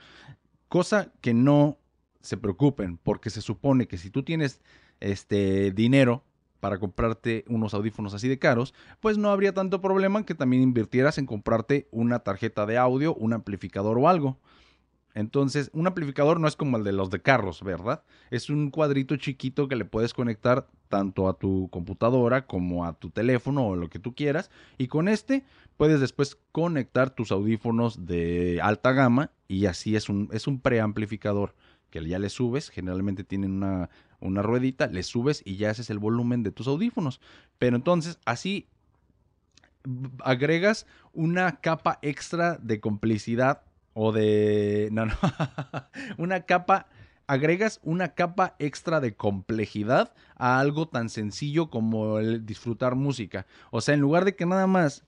Cosa 0.70 1.12
que 1.22 1.34
no 1.34 1.78
se 2.22 2.38
preocupen, 2.38 2.98
porque 2.98 3.30
se 3.30 3.42
supone 3.42 3.88
que 3.88 3.98
si 3.98 4.10
tú 4.10 4.24
tienes 4.24 4.62
este 5.00 5.72
dinero 5.72 6.24
para 6.60 6.78
comprarte 6.78 7.44
unos 7.48 7.74
audífonos 7.74 8.14
así 8.14 8.28
de 8.28 8.40
caros, 8.40 8.74
pues 9.00 9.18
no 9.18 9.30
habría 9.30 9.54
tanto 9.54 9.82
problema 9.82 10.24
que 10.26 10.36
también 10.36 10.62
invirtieras 10.62 11.18
en 11.18 11.26
comprarte 11.26 11.88
una 11.92 12.20
tarjeta 12.20 12.66
de 12.68 12.78
audio, 12.78 13.16
un 13.16 13.34
amplificador 13.34 13.98
o 13.98 14.08
algo. 14.08 14.38
Entonces, 15.14 15.70
un 15.74 15.88
amplificador 15.88 16.40
no 16.40 16.48
es 16.48 16.56
como 16.56 16.78
el 16.78 16.84
de 16.84 16.94
los 16.94 17.10
de 17.10 17.22
carros, 17.22 17.64
¿verdad? 17.64 18.04
Es 18.30 18.50
un 18.50 18.70
cuadrito 18.70 19.18
chiquito 19.18 19.68
que 19.68 19.76
le 19.76 19.86
puedes 19.86 20.14
conectar 20.14 20.68
tanto 20.88 21.28
a 21.28 21.38
tu 21.38 21.70
computadora 21.70 22.46
como 22.46 22.86
a 22.86 22.94
tu 22.94 23.10
teléfono 23.10 23.68
o 23.68 23.76
lo 23.76 23.90
que 23.90 24.00
tú 24.00 24.16
quieras. 24.16 24.52
Y 24.78 24.88
con 24.88 25.08
este 25.08 25.44
puedes 25.78 26.00
después 26.00 26.38
conectar 26.52 27.10
tus 27.10 27.32
audífonos 27.32 28.06
de 28.06 28.60
alta 28.62 28.94
gama 28.94 29.32
y 29.48 29.66
así 29.66 29.96
es 29.96 30.10
un, 30.10 30.30
es 30.32 30.48
un 30.48 30.60
preamplificador 30.60 31.56
que 31.90 32.08
ya 32.08 32.20
le 32.20 32.30
subes, 32.30 32.70
generalmente 32.70 33.26
tienen 33.26 33.52
una, 33.52 33.90
una 34.22 34.42
ruedita, 34.42 34.88
le 34.88 35.04
subes 35.04 35.42
y 35.46 35.58
ya 35.58 35.72
haces 35.72 35.90
el 35.90 36.00
volumen 36.00 36.42
de 36.42 36.52
tus 36.52 36.68
audífonos. 36.68 37.20
Pero 37.58 37.76
entonces 37.76 38.18
así 38.26 38.68
agregas 40.24 40.86
una 41.14 41.60
capa 41.60 42.00
extra 42.02 42.58
de 42.58 42.80
complicidad 42.80 43.64
o 43.94 44.12
de... 44.12 44.90
No, 44.92 45.06
no. 45.06 45.14
una 46.18 46.42
capa... 46.42 46.88
Agregas 47.28 47.80
una 47.84 48.14
capa 48.14 48.56
extra 48.60 49.00
de 49.00 49.16
complejidad 49.16 50.14
a 50.36 50.60
algo 50.60 50.90
tan 50.90 51.08
sencillo 51.10 51.70
como 51.70 52.20
el 52.20 52.46
disfrutar 52.46 52.96
música. 52.96 53.46
O 53.70 53.80
sea, 53.80 53.94
en 53.94 54.02
lugar 54.02 54.26
de 54.26 54.36
que 54.36 54.46
nada 54.46 54.68
más... 54.68 55.06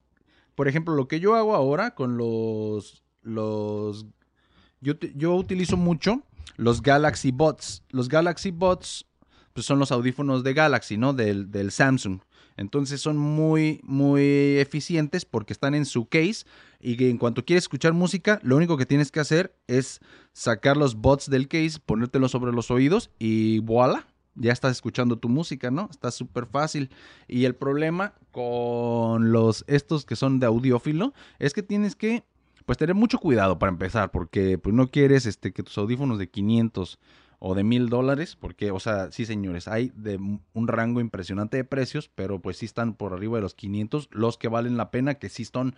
Por 0.56 0.68
ejemplo, 0.68 0.96
lo 0.96 1.08
que 1.08 1.20
yo 1.20 1.36
hago 1.36 1.56
ahora 1.56 1.96
con 1.96 2.18
los... 2.18 3.04
los 3.22 4.06
yo, 4.80 4.94
yo 5.16 5.36
utilizo 5.36 5.76
mucho 5.76 6.24
los 6.56 6.82
Galaxy 6.82 7.32
Bots. 7.32 7.84
Los 7.90 8.08
Galaxy 8.10 8.52
Bots 8.52 9.06
pues 9.54 9.66
son 9.66 9.80
los 9.80 9.92
audífonos 9.92 10.44
de 10.44 10.54
Galaxy, 10.54 10.98
¿no? 10.98 11.14
Del, 11.14 11.52
del 11.52 11.72
Samsung. 11.72 12.20
Entonces 12.58 13.02
son 13.02 13.18
muy, 13.18 13.80
muy 13.84 14.58
eficientes 14.58 15.26
porque 15.26 15.54
están 15.54 15.76
en 15.76 15.86
su 15.86 16.08
case 16.08 16.46
y 16.80 16.98
que 16.98 17.10
en 17.10 17.18
cuanto 17.18 17.46
quieres 17.46 17.64
escuchar 17.64 17.94
música, 17.94 18.40
lo 18.44 18.56
único 18.56 18.78
que 18.78 18.86
tienes 18.86 19.12
que 19.12 19.20
hacer 19.20 19.56
es 19.68 20.00
sacar 20.34 20.78
los 20.78 20.96
bots 20.96 21.30
del 21.30 21.48
case, 21.48 21.80
ponértelos 21.86 22.32
sobre 22.32 22.52
los 22.52 22.72
oídos 22.72 23.10
y 23.20 23.60
voilà, 23.60 24.06
ya 24.36 24.52
estás 24.52 24.72
escuchando 24.74 25.18
tu 25.18 25.30
música, 25.30 25.72
¿no? 25.72 25.88
Está 25.92 26.12
súper 26.12 26.46
fácil. 26.46 26.90
Y 27.28 27.46
el 27.46 27.56
problema 27.56 28.14
con 28.32 29.32
los 29.32 29.64
estos 29.68 30.06
que 30.06 30.16
son 30.16 30.40
de 30.40 30.48
audiófilo 30.48 31.14
es 31.40 31.54
que 31.54 31.64
tienes 31.64 31.96
que 31.96 32.24
pues 32.66 32.78
tener 32.78 32.96
mucho 32.96 33.20
cuidado 33.20 33.60
para 33.60 33.72
empezar 33.72 34.12
porque 34.12 34.58
pues 34.58 34.74
no 34.74 34.90
quieres 34.90 35.26
este 35.26 35.52
que 35.52 35.64
tus 35.64 35.78
audífonos 35.78 36.18
de 36.18 36.30
500 36.30 37.00
o 37.46 37.56
de 37.56 37.66
mil 37.66 37.90
dólares, 37.90 38.38
porque, 38.38 38.72
o 38.72 38.80
sea, 38.80 39.12
sí 39.12 39.26
señores, 39.26 39.68
hay 39.68 39.92
de 39.98 40.16
un 40.16 40.68
rango 40.70 41.02
impresionante 41.02 41.58
de 41.58 41.66
precios, 41.66 42.10
pero 42.16 42.40
pues 42.40 42.56
sí 42.56 42.66
están 42.66 42.94
por 42.94 43.12
arriba 43.12 43.36
de 43.36 43.42
los 43.42 43.54
500, 43.54 44.08
los 44.12 44.38
que 44.38 44.48
valen 44.48 44.78
la 44.78 44.92
pena, 44.92 45.16
que 45.16 45.28
sí 45.28 45.44
son, 45.44 45.76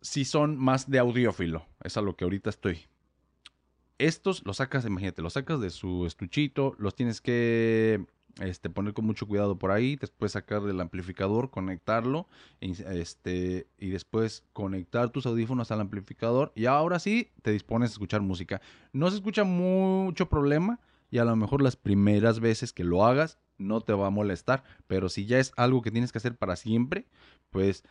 sí 0.00 0.24
son 0.24 0.56
más 0.56 0.88
de 0.88 1.00
audiófilo, 1.00 1.66
es 1.82 1.96
a 1.96 2.00
lo 2.00 2.14
que 2.14 2.22
ahorita 2.22 2.48
estoy. 2.48 2.78
Estos 3.98 4.46
los 4.46 4.58
sacas, 4.58 4.86
imagínate, 4.86 5.20
los 5.20 5.32
sacas 5.32 5.60
de 5.60 5.70
su 5.70 6.06
estuchito, 6.06 6.76
los 6.78 6.94
tienes 6.94 7.20
que 7.20 8.06
este, 8.40 8.68
poner 8.68 8.92
con 8.92 9.06
mucho 9.06 9.26
cuidado 9.26 9.58
por 9.58 9.70
ahí, 9.70 9.96
después 9.96 10.32
sacar 10.32 10.62
del 10.62 10.80
amplificador, 10.80 11.50
conectarlo, 11.50 12.28
este, 12.60 13.66
y 13.78 13.88
después 13.88 14.44
conectar 14.52 15.10
tus 15.10 15.26
audífonos 15.26 15.70
al 15.70 15.80
amplificador 15.80 16.52
y 16.54 16.66
ahora 16.66 16.98
sí 16.98 17.30
te 17.42 17.50
dispones 17.52 17.90
a 17.90 17.92
escuchar 17.94 18.20
música. 18.20 18.60
No 18.92 19.10
se 19.10 19.16
escucha 19.16 19.44
mucho 19.44 20.28
problema 20.28 20.80
y 21.10 21.18
a 21.18 21.24
lo 21.24 21.34
mejor 21.36 21.62
las 21.62 21.76
primeras 21.76 22.40
veces 22.40 22.72
que 22.72 22.84
lo 22.84 23.06
hagas 23.06 23.38
no 23.58 23.80
te 23.80 23.94
va 23.94 24.08
a 24.08 24.10
molestar, 24.10 24.64
pero 24.86 25.08
si 25.08 25.24
ya 25.24 25.38
es 25.38 25.52
algo 25.56 25.80
que 25.80 25.90
tienes 25.90 26.12
que 26.12 26.18
hacer 26.18 26.36
para 26.36 26.56
siempre, 26.56 27.06
pues 27.50 27.84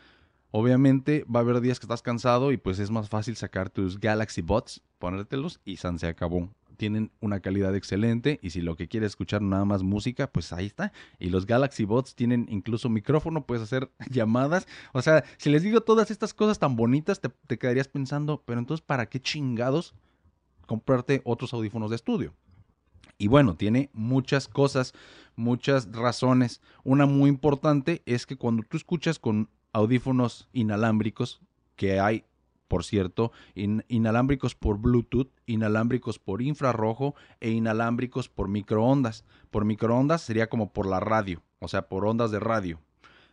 obviamente 0.51 1.25
va 1.33 1.39
a 1.39 1.43
haber 1.43 1.59
días 1.59 1.79
que 1.79 1.85
estás 1.85 2.03
cansado 2.03 2.51
y 2.51 2.57
pues 2.57 2.77
es 2.77 2.91
más 2.91 3.09
fácil 3.09 3.35
sacar 3.35 3.71
tus 3.71 3.99
Galaxy 3.99 4.41
Bots, 4.41 4.83
ponértelos 4.99 5.59
y 5.65 5.77
San 5.77 5.97
se 5.97 6.07
acabó 6.07 6.51
tienen 6.75 7.11
una 7.19 7.39
calidad 7.39 7.75
excelente 7.75 8.39
y 8.41 8.51
si 8.51 8.61
lo 8.61 8.75
que 8.75 8.87
quieres 8.87 9.11
escuchar 9.11 9.41
nada 9.41 9.65
más 9.65 9.83
música, 9.83 10.27
pues 10.27 10.53
ahí 10.53 10.65
está. 10.65 10.93
Y 11.19 11.29
los 11.29 11.45
Galaxy 11.45 11.85
Bots 11.85 12.15
tienen 12.15 12.45
incluso 12.49 12.89
micrófono, 12.89 13.45
puedes 13.45 13.63
hacer 13.63 13.89
llamadas. 14.09 14.67
O 14.93 15.01
sea, 15.01 15.23
si 15.37 15.49
les 15.49 15.63
digo 15.63 15.81
todas 15.81 16.11
estas 16.11 16.33
cosas 16.33 16.59
tan 16.59 16.75
bonitas, 16.75 17.21
te, 17.21 17.57
quedarías 17.57 17.87
pensando, 17.87 18.43
pero 18.45 18.59
entonces, 18.59 18.85
¿para 18.85 19.07
qué 19.07 19.19
chingados 19.19 19.95
comprarte 20.67 21.21
otros 21.25 21.53
audífonos 21.53 21.89
de 21.89 21.95
estudio? 21.95 22.33
Y 23.17 23.27
bueno, 23.27 23.55
tiene 23.55 23.89
muchas 23.93 24.47
cosas, 24.47 24.93
muchas 25.35 25.91
razones. 25.91 26.61
Una 26.83 27.05
muy 27.05 27.29
importante 27.29 28.01
es 28.05 28.25
que 28.25 28.35
cuando 28.35 28.63
tú 28.63 28.75
escuchas 28.77 29.19
con 29.19 29.49
audífonos 29.71 30.49
inalámbricos, 30.51 31.41
que 31.75 31.99
hay 31.99 32.25
por 32.67 32.83
cierto, 32.83 33.31
inalámbricos 33.53 34.55
por 34.55 34.79
Bluetooth, 34.79 35.29
inalámbricos 35.45 36.19
por 36.19 36.41
infrarrojo 36.41 37.15
e 37.39 37.51
inalámbricos 37.51 38.29
por 38.29 38.47
microondas. 38.47 39.23
Por 39.51 39.65
microondas 39.65 40.21
sería 40.21 40.47
como 40.49 40.73
por 40.73 40.87
la 40.87 40.99
radio, 40.99 41.43
o 41.59 41.67
sea, 41.67 41.87
por 41.87 42.05
ondas 42.05 42.31
de 42.31 42.39
radio. 42.39 42.79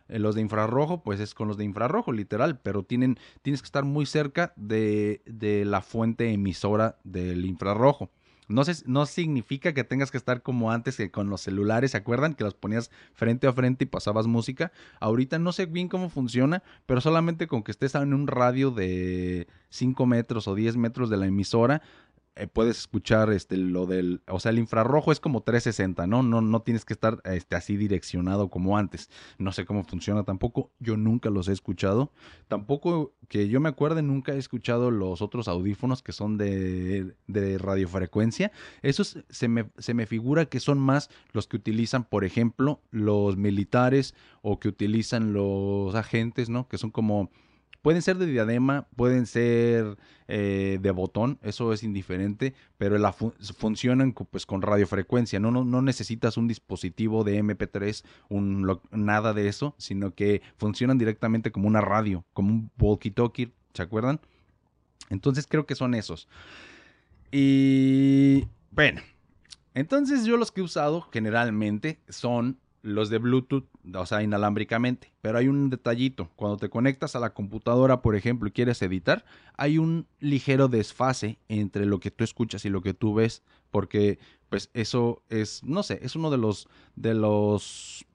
Eh, 0.07 0.19
los 0.19 0.35
de 0.35 0.41
infrarrojo, 0.41 1.01
pues 1.01 1.19
es 1.19 1.33
con 1.33 1.47
los 1.47 1.57
de 1.57 1.63
infrarrojo, 1.63 2.11
literal, 2.11 2.59
pero 2.59 2.83
tienen, 2.83 3.17
tienes 3.41 3.61
que 3.61 3.67
estar 3.67 3.85
muy 3.85 4.05
cerca 4.05 4.53
de, 4.55 5.21
de 5.25 5.65
la 5.65 5.81
fuente 5.81 6.31
emisora 6.31 6.97
del 7.03 7.45
infrarrojo. 7.45 8.09
No, 8.47 8.63
no 8.85 9.05
significa 9.05 9.73
que 9.73 9.83
tengas 9.83 10.11
que 10.11 10.17
estar 10.17 10.41
como 10.41 10.71
antes 10.71 10.97
que 10.97 11.11
con 11.11 11.29
los 11.29 11.41
celulares, 11.41 11.91
¿se 11.91 11.97
acuerdan? 11.97 12.33
Que 12.33 12.43
los 12.43 12.53
ponías 12.53 12.91
frente 13.13 13.47
a 13.47 13.53
frente 13.53 13.85
y 13.85 13.87
pasabas 13.87 14.27
música. 14.27 14.71
Ahorita 14.99 15.39
no 15.39 15.51
sé 15.51 15.65
bien 15.65 15.87
cómo 15.89 16.09
funciona, 16.09 16.63
pero 16.85 17.01
solamente 17.01 17.47
con 17.47 17.63
que 17.63 17.71
estés 17.71 17.95
en 17.95 18.13
un 18.13 18.27
radio 18.27 18.71
de 18.71 19.47
5 19.69 20.05
metros 20.05 20.47
o 20.47 20.55
10 20.55 20.77
metros 20.77 21.09
de 21.09 21.17
la 21.17 21.27
emisora, 21.27 21.81
eh, 22.35 22.47
puedes 22.47 22.79
escuchar 22.79 23.31
este 23.31 23.57
lo 23.57 23.85
del, 23.85 24.21
o 24.27 24.39
sea, 24.39 24.51
el 24.51 24.57
infrarrojo 24.57 25.11
es 25.11 25.19
como 25.19 25.41
360, 25.41 26.07
¿no? 26.07 26.23
No 26.23 26.41
no 26.41 26.61
tienes 26.63 26.83
que 26.83 26.93
estar 26.93 27.21
este 27.25 27.55
así 27.55 27.77
direccionado 27.77 28.49
como 28.49 28.77
antes. 28.77 29.11
No 29.37 29.51
sé 29.51 29.65
cómo 29.65 29.83
funciona 29.83 30.23
tampoco, 30.23 30.71
yo 30.79 30.97
nunca 30.97 31.29
los 31.29 31.47
he 31.47 31.51
escuchado. 31.51 32.11
Tampoco 32.47 33.13
que 33.27 33.49
yo 33.49 33.59
me 33.59 33.69
acuerde 33.69 34.01
nunca 34.01 34.33
he 34.33 34.39
escuchado 34.39 34.89
los 34.89 35.21
otros 35.21 35.47
audífonos 35.47 36.01
que 36.01 36.11
son 36.11 36.37
de, 36.37 37.15
de 37.27 37.57
radiofrecuencia. 37.59 38.51
Esos 38.81 39.19
se 39.29 39.47
me, 39.47 39.69
se 39.77 39.93
me 39.93 40.07
figura 40.07 40.45
que 40.45 40.59
son 40.59 40.79
más 40.79 41.11
los 41.33 41.47
que 41.47 41.57
utilizan, 41.57 42.03
por 42.03 42.25
ejemplo, 42.25 42.81
los 42.89 43.37
militares 43.37 44.15
o 44.41 44.59
que 44.59 44.69
utilizan 44.69 45.33
los 45.33 45.93
agentes, 45.93 46.49
¿no? 46.49 46.67
Que 46.67 46.79
son 46.79 46.89
como 46.89 47.29
Pueden 47.83 48.01
ser 48.01 48.17
de 48.17 48.27
diadema, 48.27 48.87
pueden 48.95 49.25
ser 49.25 49.97
eh, 50.29 50.79
de 50.81 50.91
botón, 50.91 51.37
eso 51.43 51.73
es 51.73 51.83
indiferente, 51.83 52.53
pero 52.77 52.97
la 52.97 53.11
funcionan 53.11 54.13
pues, 54.13 54.45
con 54.45 54.61
radiofrecuencia. 54.61 55.37
No, 55.41 55.51
no, 55.51 55.65
no 55.65 55.81
necesitas 55.81 56.37
un 56.37 56.47
dispositivo 56.47 57.25
de 57.25 57.43
MP3, 57.43 58.05
un, 58.29 58.79
nada 58.91 59.33
de 59.33 59.49
eso, 59.49 59.75
sino 59.77 60.15
que 60.15 60.41
funcionan 60.55 60.97
directamente 60.97 61.51
como 61.51 61.67
una 61.67 61.81
radio, 61.81 62.23
como 62.31 62.53
un 62.53 62.71
walkie-talkie, 62.79 63.51
¿se 63.73 63.81
acuerdan? 63.81 64.21
Entonces 65.09 65.45
creo 65.45 65.65
que 65.65 65.75
son 65.75 65.93
esos. 65.93 66.29
Y 67.33 68.47
bueno, 68.71 69.01
entonces 69.73 70.23
yo 70.23 70.37
los 70.37 70.53
que 70.53 70.61
he 70.61 70.63
usado 70.63 71.01
generalmente 71.11 71.99
son 72.07 72.59
los 72.81 73.09
de 73.09 73.17
Bluetooth, 73.17 73.65
o 73.93 74.05
sea, 74.05 74.23
inalámbricamente. 74.23 75.11
Pero 75.21 75.37
hay 75.37 75.47
un 75.47 75.69
detallito. 75.69 76.29
Cuando 76.35 76.57
te 76.57 76.69
conectas 76.69 77.15
a 77.15 77.19
la 77.19 77.33
computadora, 77.33 78.01
por 78.01 78.15
ejemplo, 78.15 78.47
y 78.47 78.51
quieres 78.51 78.81
editar, 78.81 79.25
hay 79.57 79.77
un 79.77 80.07
ligero 80.19 80.67
desfase 80.67 81.37
entre 81.49 81.85
lo 81.85 81.99
que 81.99 82.11
tú 82.11 82.23
escuchas 82.23 82.65
y 82.65 82.69
lo 82.69 82.81
que 82.81 82.93
tú 82.93 83.13
ves. 83.13 83.43
Porque, 83.71 84.19
pues, 84.49 84.69
eso 84.73 85.23
es, 85.29 85.63
no 85.63 85.83
sé, 85.83 85.99
es 86.01 86.15
uno 86.15 86.29
de 86.29 86.37
los, 86.37 86.67
de 86.95 87.13
los, 87.13 88.05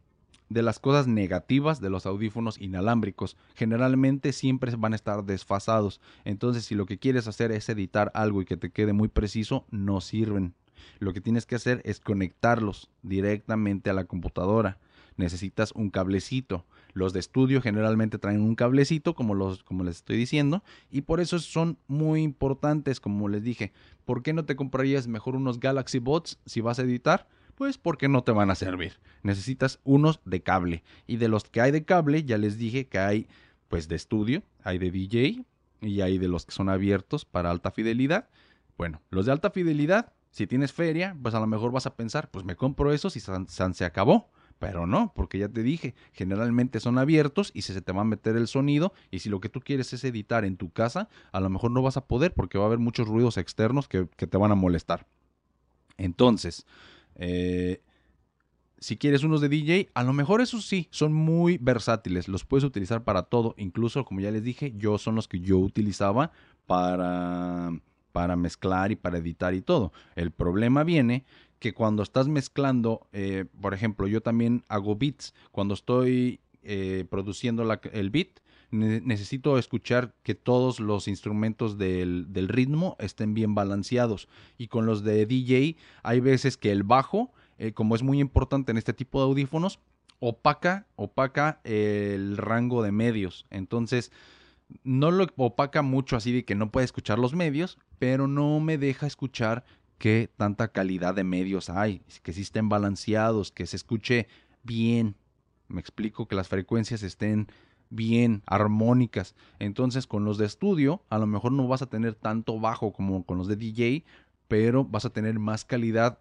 de 0.49 0.63
las 0.63 0.79
cosas 0.79 1.07
negativas 1.07 1.81
de 1.81 1.91
los 1.91 2.07
audífonos 2.07 2.61
inalámbricos. 2.61 3.37
Generalmente 3.55 4.33
siempre 4.33 4.75
van 4.77 4.93
a 4.93 4.97
estar 4.97 5.25
desfasados. 5.25 6.01
Entonces, 6.25 6.65
si 6.65 6.75
lo 6.75 6.87
que 6.87 6.99
quieres 6.99 7.27
hacer 7.29 7.53
es 7.53 7.69
editar 7.69 8.11
algo 8.15 8.41
y 8.41 8.45
que 8.45 8.57
te 8.57 8.71
quede 8.71 8.93
muy 8.93 9.09
preciso, 9.09 9.67
no 9.71 10.01
sirven. 10.01 10.55
Lo 11.01 11.13
que 11.13 11.21
tienes 11.21 11.47
que 11.47 11.57
hacer 11.57 11.83
es 11.85 12.01
conectarlos 12.01 12.91
directamente 13.03 13.91
a 13.91 13.95
la 13.95 14.05
computadora. 14.05 14.79
Necesitas 15.19 15.73
un 15.73 15.91
cablecito. 15.91 16.65
Los 16.95 17.13
de 17.13 17.21
estudio 17.21 17.61
generalmente 17.61 18.19
traen 18.19 18.41
un 18.41 18.55
cablecito, 18.55 19.15
como, 19.15 19.35
los, 19.35 19.65
como 19.65 19.85
les 19.85 19.97
estoy 19.97 20.17
diciendo, 20.17 20.63
y 20.91 21.03
por 21.03 21.21
eso 21.21 21.39
son 21.41 21.77
muy 21.89 22.23
importantes, 22.23 23.01
como 23.01 23.29
les 23.29 23.43
dije. 23.43 23.73
¿Por 24.05 24.23
qué 24.23 24.33
no 24.33 24.47
te 24.47 24.57
comprarías 24.57 25.09
mejor 25.09 25.37
unos 25.37 25.61
Galaxy 25.61 25.99
Bots 25.99 26.39
si 26.47 26.61
vas 26.61 26.79
a 26.79 26.83
editar? 26.83 27.29
Pues 27.57 27.77
porque 27.77 28.09
no 28.09 28.23
te 28.23 28.33
van 28.33 28.51
a 28.51 28.55
servir. 28.55 29.01
Necesitas 29.25 29.81
unos 29.83 30.21
de 30.25 30.41
cable. 30.41 30.85
Y 31.09 31.17
de 31.17 31.29
los 31.29 31.45
que 31.45 31.61
hay 31.61 31.73
de 31.73 31.85
cable, 31.85 32.23
ya 32.23 32.39
les 32.39 32.57
dije 32.57 32.87
que 32.87 33.01
hay 33.01 33.27
pues 33.67 33.89
de 33.89 33.97
estudio, 33.97 34.45
hay 34.63 34.79
de 34.79 34.93
DJ 34.93 35.45
y 35.81 36.01
hay 36.01 36.19
de 36.19 36.29
los 36.29 36.47
que 36.47 36.53
son 36.53 36.69
abiertos 36.69 37.25
para 37.25 37.51
alta 37.51 37.73
fidelidad. 37.73 38.29
Bueno, 38.77 39.03
los 39.11 39.27
de 39.27 39.33
alta 39.33 39.51
fidelidad, 39.51 40.13
si 40.31 40.47
tienes 40.47 40.73
feria, 40.73 41.17
pues 41.21 41.35
a 41.35 41.41
lo 41.41 41.49
mejor 41.49 41.73
vas 41.73 41.87
a 41.87 41.97
pensar, 41.97 42.31
pues 42.31 42.45
me 42.45 42.55
compro 42.55 42.93
esos 42.93 43.17
y 43.17 43.21
san, 43.21 43.49
se 43.49 43.85
acabó. 43.85 44.31
Pero 44.59 44.87
no, 44.87 45.13
porque 45.15 45.39
ya 45.39 45.49
te 45.49 45.63
dije, 45.63 45.95
generalmente 46.13 46.81
son 46.81 46.99
abiertos 46.99 47.53
y 47.55 47.63
se 47.63 47.81
te 47.81 47.93
va 47.93 48.01
a 48.01 48.05
meter 48.05 48.37
el 48.37 48.49
sonido 48.49 48.93
y 49.11 49.21
si 49.21 49.29
lo 49.29 49.41
que 49.41 49.49
tú 49.49 49.61
quieres 49.61 49.93
es 49.93 50.03
editar 50.03 50.45
en 50.45 50.57
tu 50.57 50.71
casa, 50.71 51.09
a 51.31 51.41
lo 51.41 51.49
mejor 51.49 51.71
no 51.71 51.83
vas 51.83 51.97
a 51.97 52.07
poder 52.07 52.35
porque 52.35 52.59
va 52.59 52.65
a 52.65 52.67
haber 52.67 52.81
muchos 52.81 53.07
ruidos 53.07 53.37
externos 53.37 53.87
que, 53.87 54.09
que 54.17 54.27
te 54.27 54.37
van 54.37 54.51
a 54.51 54.57
molestar. 54.57 55.07
Entonces, 55.97 56.67
eh, 57.15 57.83
si 58.79 58.97
quieres 58.97 59.23
unos 59.23 59.41
de 59.41 59.49
DJ, 59.49 59.91
a 59.95 60.03
lo 60.03 60.13
mejor 60.13 60.41
esos 60.41 60.67
sí, 60.67 60.89
son 60.91 61.13
muy 61.13 61.59
versátiles, 61.59 62.27
los 62.27 62.45
puedes 62.45 62.65
utilizar 62.65 63.05
para 63.05 63.25
todo, 63.25 63.55
incluso 63.59 64.05
como 64.05 64.21
ya 64.21 64.31
les 64.33 64.43
dije, 64.43 64.73
yo 64.77 64.99
son 64.99 65.15
los 65.15 65.29
que 65.29 65.41
yo 65.41 65.59
utilizaba 65.59 66.33
para 66.67 67.73
para 68.19 68.35
mezclar 68.35 68.91
y 68.91 68.97
para 68.97 69.19
editar 69.19 69.55
y 69.55 69.61
todo. 69.61 69.93
El 70.17 70.33
problema 70.33 70.83
viene 70.83 71.25
que 71.59 71.75
cuando 71.75 72.03
estás 72.03 72.29
mezclando, 72.29 73.07
eh, 73.13 73.45
por 73.61 73.75
ejemplo, 73.75 74.07
yo 74.07 74.21
también 74.21 74.65
hago 74.69 74.97
beats, 74.97 75.35
cuando 75.51 75.75
estoy 75.75 76.41
eh, 76.63 77.05
produciendo 77.11 77.63
el 77.93 78.11
beat, 78.11 78.41
necesito 78.71 79.59
escuchar 79.59 80.15
que 80.23 80.35
todos 80.35 80.79
los 80.79 81.09
instrumentos 81.09 81.79
del, 81.79 82.27
ritmo 82.49 82.97
estén 82.99 83.33
bien 83.33 83.55
balanceados. 83.55 84.29
Y 84.59 84.69
con 84.69 84.85
los 84.85 85.03
de 85.03 85.25
DJ 85.25 85.77
hay 86.03 86.21
veces 86.21 86.59
que 86.59 86.71
el 86.71 86.83
bajo 86.83 87.33
eh, 87.59 87.73
como 87.73 87.97
es 87.97 88.03
muy 88.03 88.21
importante 88.21 88.71
en 88.71 88.79
este 88.79 88.93
tipo 88.93 89.19
de 89.19 89.25
audífonos, 89.25 89.81
opaca, 90.21 90.87
opaca 90.97 91.61
el 91.65 92.37
rango 92.37 92.83
de 92.83 92.93
medios. 92.93 93.47
Entonces, 93.51 94.13
no 94.85 95.11
lo 95.11 95.27
opaca 95.37 95.83
mucho 95.83 96.17
así 96.17 96.33
de 96.33 96.45
que 96.45 96.55
no 96.55 96.71
puede 96.71 96.85
escuchar 96.85 97.19
los 97.19 97.35
medios, 97.35 97.79
pero 97.99 98.29
no 98.29 98.61
me 98.61 98.79
deja 98.79 99.07
escuchar 99.07 99.65
qué 99.99 100.31
tanta 100.37 100.69
calidad 100.69 101.15
de 101.15 101.25
medios 101.25 101.71
hay, 101.71 102.03
que 102.23 102.33
sí 102.33 102.43
estén 102.43 102.69
balanceados, 102.69 103.53
que 103.53 103.67
se 103.67 103.77
escuche 103.77 104.29
bien. 104.63 105.17
Me 105.69 105.81
explico 105.81 106.27
que 106.27 106.37
las 106.37 106.49
frecuencias 106.49 107.03
estén 107.03 107.49
bien, 107.91 108.43
armónicas. 108.47 109.35
Entonces, 109.59 110.07
con 110.07 110.25
los 110.25 110.39
de 110.39 110.47
estudio, 110.47 111.03
a 111.11 111.19
lo 111.19 111.27
mejor 111.27 111.53
no 111.53 111.69
vas 111.69 111.83
a 111.83 111.87
tener 111.87 112.15
tanto 112.15 112.59
bajo 112.59 112.93
como 112.93 113.25
con 113.25 113.39
los 113.39 113.49
de 113.49 113.57
DJ, 113.57 114.05
pero 114.47 114.85
vas 114.85 115.05
a 115.05 115.11
tener 115.11 115.39
más 115.39 115.65
calidad 115.65 116.21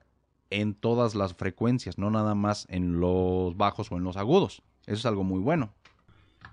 en 0.50 0.74
todas 0.74 1.16
las 1.16 1.34
frecuencias, 1.34 1.98
no 1.98 2.10
nada 2.10 2.36
más 2.36 2.68
en 2.70 3.00
los 3.00 3.56
bajos 3.58 3.92
o 3.92 3.98
en 3.98 4.04
los 4.04 4.18
agudos. 4.18 4.63
Eso 4.86 4.96
es 4.96 5.06
algo 5.06 5.24
muy 5.24 5.40
bueno. 5.40 5.74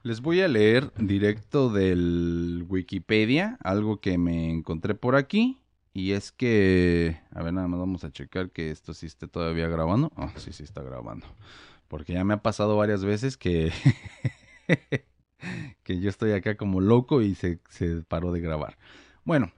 Les 0.02 0.20
voy 0.20 0.40
a 0.40 0.48
leer 0.48 0.92
directo 0.98 1.70
del 1.70 2.66
Wikipedia, 2.68 3.56
algo 3.62 4.00
que 4.00 4.18
me 4.18 4.50
encontré 4.50 4.94
por 4.94 5.16
aquí. 5.16 5.58
Y 5.96 6.10
es 6.10 6.32
que, 6.32 7.20
a 7.30 7.44
ver, 7.44 7.52
nada 7.52 7.68
más 7.68 7.78
vamos 7.78 8.02
a 8.02 8.10
checar 8.10 8.50
que 8.50 8.72
esto 8.72 8.92
sí 8.94 9.06
esté 9.06 9.28
todavía 9.28 9.68
grabando. 9.68 10.10
Ah, 10.16 10.32
sí, 10.36 10.52
sí 10.52 10.64
está 10.64 10.82
grabando. 10.82 11.24
Porque 11.86 12.14
ya 12.14 12.24
me 12.24 12.34
ha 12.34 12.42
pasado 12.42 12.76
varias 12.76 13.04
veces 13.04 13.36
que, 13.36 13.70
que 15.84 16.00
yo 16.00 16.10
estoy 16.10 16.32
acá 16.32 16.56
como 16.56 16.80
loco 16.80 17.22
y 17.22 17.36
se, 17.36 17.60
se 17.70 18.02
paró 18.02 18.32
de 18.32 18.40
grabar. 18.40 18.76
Bueno, 19.24 19.52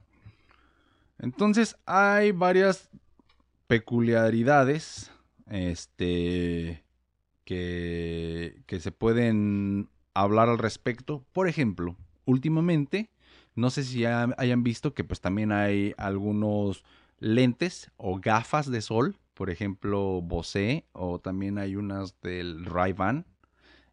entonces 1.18 1.74
hay 1.86 2.32
varias 2.32 2.90
peculiaridades 3.66 5.10
este, 5.48 6.84
que, 7.44 8.62
que 8.66 8.80
se 8.80 8.92
pueden 8.92 9.88
hablar 10.12 10.50
al 10.50 10.58
respecto. 10.58 11.24
Por 11.32 11.48
ejemplo, 11.48 11.96
últimamente, 12.26 13.08
no 13.56 13.70
sé 13.70 13.82
si 13.82 14.04
hayan 14.04 14.62
visto 14.62 14.94
que 14.94 15.02
pues 15.02 15.20
también 15.20 15.50
hay 15.50 15.94
algunos 15.96 16.84
lentes 17.18 17.90
o 17.96 18.20
gafas 18.20 18.70
de 18.70 18.82
sol, 18.82 19.16
por 19.34 19.50
ejemplo, 19.50 20.22
Bose 20.22 20.86
o 20.92 21.18
también 21.18 21.58
hay 21.58 21.76
unas 21.76 22.20
del 22.20 22.64
Ray-Ban 22.64 23.26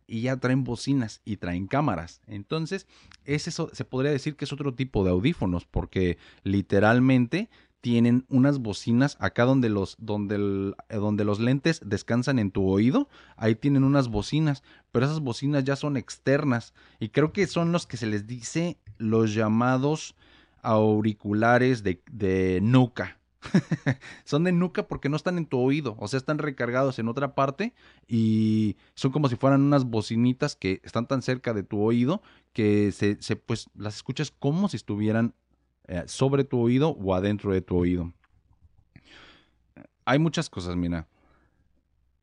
y 0.06 0.22
ya 0.22 0.38
traen 0.38 0.64
bocinas 0.64 1.22
y 1.26 1.38
traen 1.38 1.68
cámaras. 1.68 2.22
Entonces, 2.28 2.88
ese 3.26 3.52
se 3.52 3.86
podría 3.86 4.12
decir 4.12 4.36
que 4.36 4.46
es 4.46 4.54
otro 4.54 4.74
tipo 4.74 5.04
de 5.04 5.12
audífonos 5.12 5.66
porque 5.66 6.18
literalmente 6.44 7.50
tienen 7.84 8.26
unas 8.30 8.60
bocinas 8.60 9.18
acá 9.20 9.44
donde 9.44 9.68
los, 9.68 9.98
donde, 10.00 10.74
eh, 10.88 10.96
donde 10.96 11.26
los 11.26 11.42
lentes 11.42 11.82
descansan 11.84 12.40
en 12.40 12.50
tu 12.50 12.70
oído, 12.70 13.10
ahí 13.36 13.56
tienen 13.56 13.84
unas 13.84 14.08
bocinas, 14.08 14.64
pero 14.94 15.06
esas 15.06 15.20
bocinas 15.20 15.66
ya 15.66 15.76
son 15.76 15.98
externas 15.98 16.74
y 17.02 17.10
creo 17.10 17.34
que 17.34 17.46
son 17.46 17.74
los 17.74 17.86
que 17.86 17.98
se 17.98 18.06
les 18.06 18.26
dice 18.26 18.78
los 18.98 19.34
llamados 19.34 20.16
auriculares 20.62 21.84
de, 21.84 22.60
nuca. 22.62 23.20
son 24.24 24.46
de 24.46 24.54
nuca 24.54 24.88
porque 24.88 25.10
no 25.10 25.18
están 25.18 25.38
en 25.38 25.46
tu 25.46 25.60
oído, 25.60 25.96
o 26.00 26.08
sea, 26.08 26.18
están 26.18 26.38
recargados 26.38 26.98
en 26.98 27.10
otra 27.10 27.36
parte 27.36 27.74
y 28.08 28.78
son 28.96 29.12
como 29.12 29.28
si 29.28 29.36
fueran 29.36 29.62
unas 29.62 29.84
bocinitas 29.84 30.56
que 30.56 30.80
están 30.84 31.08
tan 31.08 31.22
cerca 31.22 31.54
de 31.54 31.64
tu 31.64 31.82
oído 31.82 32.22
que 32.54 32.94
se, 32.94 33.22
se 33.22 33.36
pues 33.36 33.70
las 33.76 33.98
escuchas 33.98 34.32
como 34.32 34.70
si 34.70 34.78
estuvieran 34.78 35.34
eh, 35.88 36.04
sobre 36.06 36.46
tu 36.46 36.60
oído 36.60 36.92
o 36.92 37.14
adentro 37.14 37.52
de 37.52 37.62
tu 37.62 37.76
oído. 37.76 38.14
Hay 40.06 40.20
muchas 40.20 40.50
cosas, 40.50 40.78
mira. 40.78 41.08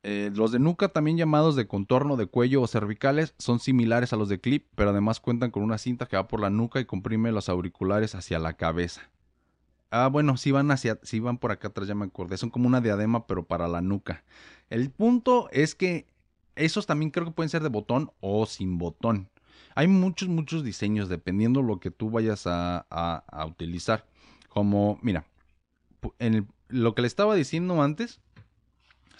Eh, 0.03 0.31
los 0.33 0.51
de 0.51 0.59
nuca, 0.59 0.89
también 0.89 1.17
llamados 1.17 1.55
de 1.55 1.67
contorno 1.67 2.17
de 2.17 2.25
cuello 2.25 2.61
o 2.61 2.67
cervicales, 2.67 3.35
son 3.37 3.59
similares 3.59 4.13
a 4.13 4.15
los 4.15 4.29
de 4.29 4.39
clip, 4.39 4.65
pero 4.75 4.89
además 4.89 5.19
cuentan 5.19 5.51
con 5.51 5.61
una 5.61 5.77
cinta 5.77 6.07
que 6.07 6.15
va 6.15 6.27
por 6.27 6.39
la 6.39 6.49
nuca 6.49 6.79
y 6.79 6.85
comprime 6.85 7.31
los 7.31 7.49
auriculares 7.49 8.15
hacia 8.15 8.39
la 8.39 8.53
cabeza. 8.53 9.11
Ah, 9.91 10.07
bueno, 10.07 10.37
si 10.37 10.51
van 10.51 10.71
hacia, 10.71 10.99
si 11.03 11.19
van 11.19 11.37
por 11.37 11.51
acá 11.51 11.67
atrás, 11.67 11.87
ya 11.87 11.95
me 11.95 12.05
acordé. 12.05 12.37
Son 12.37 12.49
como 12.49 12.67
una 12.67 12.81
diadema, 12.81 13.27
pero 13.27 13.45
para 13.45 13.67
la 13.67 13.81
nuca. 13.81 14.23
El 14.69 14.89
punto 14.89 15.49
es 15.51 15.75
que 15.75 16.07
esos 16.55 16.85
también 16.87 17.11
creo 17.11 17.25
que 17.25 17.31
pueden 17.31 17.49
ser 17.49 17.61
de 17.61 17.69
botón 17.69 18.11
o 18.21 18.45
sin 18.45 18.77
botón. 18.77 19.29
Hay 19.75 19.87
muchos, 19.87 20.29
muchos 20.29 20.63
diseños 20.63 21.09
dependiendo 21.09 21.61
lo 21.61 21.79
que 21.79 21.91
tú 21.91 22.09
vayas 22.09 22.47
a, 22.47 22.79
a, 22.89 23.45
utilizar. 23.45 24.05
Como, 24.49 24.97
mira, 25.01 25.25
en 26.19 26.47
lo 26.67 26.95
que 26.95 27.01
le 27.01 27.07
estaba 27.07 27.35
diciendo 27.35 27.81
antes, 27.81 28.21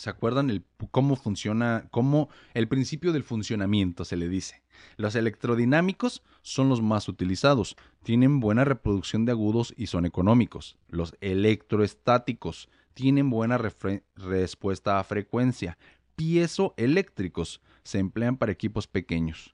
¿se 0.01 0.09
acuerdan 0.09 0.49
el, 0.49 0.63
cómo 0.89 1.15
funciona, 1.15 1.85
cómo 1.91 2.29
el 2.55 2.67
principio 2.67 3.13
del 3.13 3.21
funcionamiento 3.23 4.03
se 4.03 4.17
le 4.17 4.29
dice? 4.29 4.63
Los 4.97 5.13
electrodinámicos 5.13 6.23
son 6.41 6.69
los 6.69 6.81
más 6.81 7.07
utilizados, 7.07 7.77
tienen 8.01 8.39
buena 8.39 8.65
reproducción 8.65 9.25
de 9.25 9.33
agudos 9.33 9.75
y 9.77 9.85
son 9.85 10.07
económicos. 10.07 10.75
Los 10.89 11.15
electroestáticos 11.21 12.67
tienen 12.95 13.29
buena 13.29 13.59
respuesta 13.59 14.99
a 14.99 15.03
frecuencia. 15.03 15.77
Piezoeléctricos 16.15 17.61
se 17.83 17.99
emplean 17.99 18.37
para 18.37 18.51
equipos 18.51 18.87
pequeños. 18.87 19.53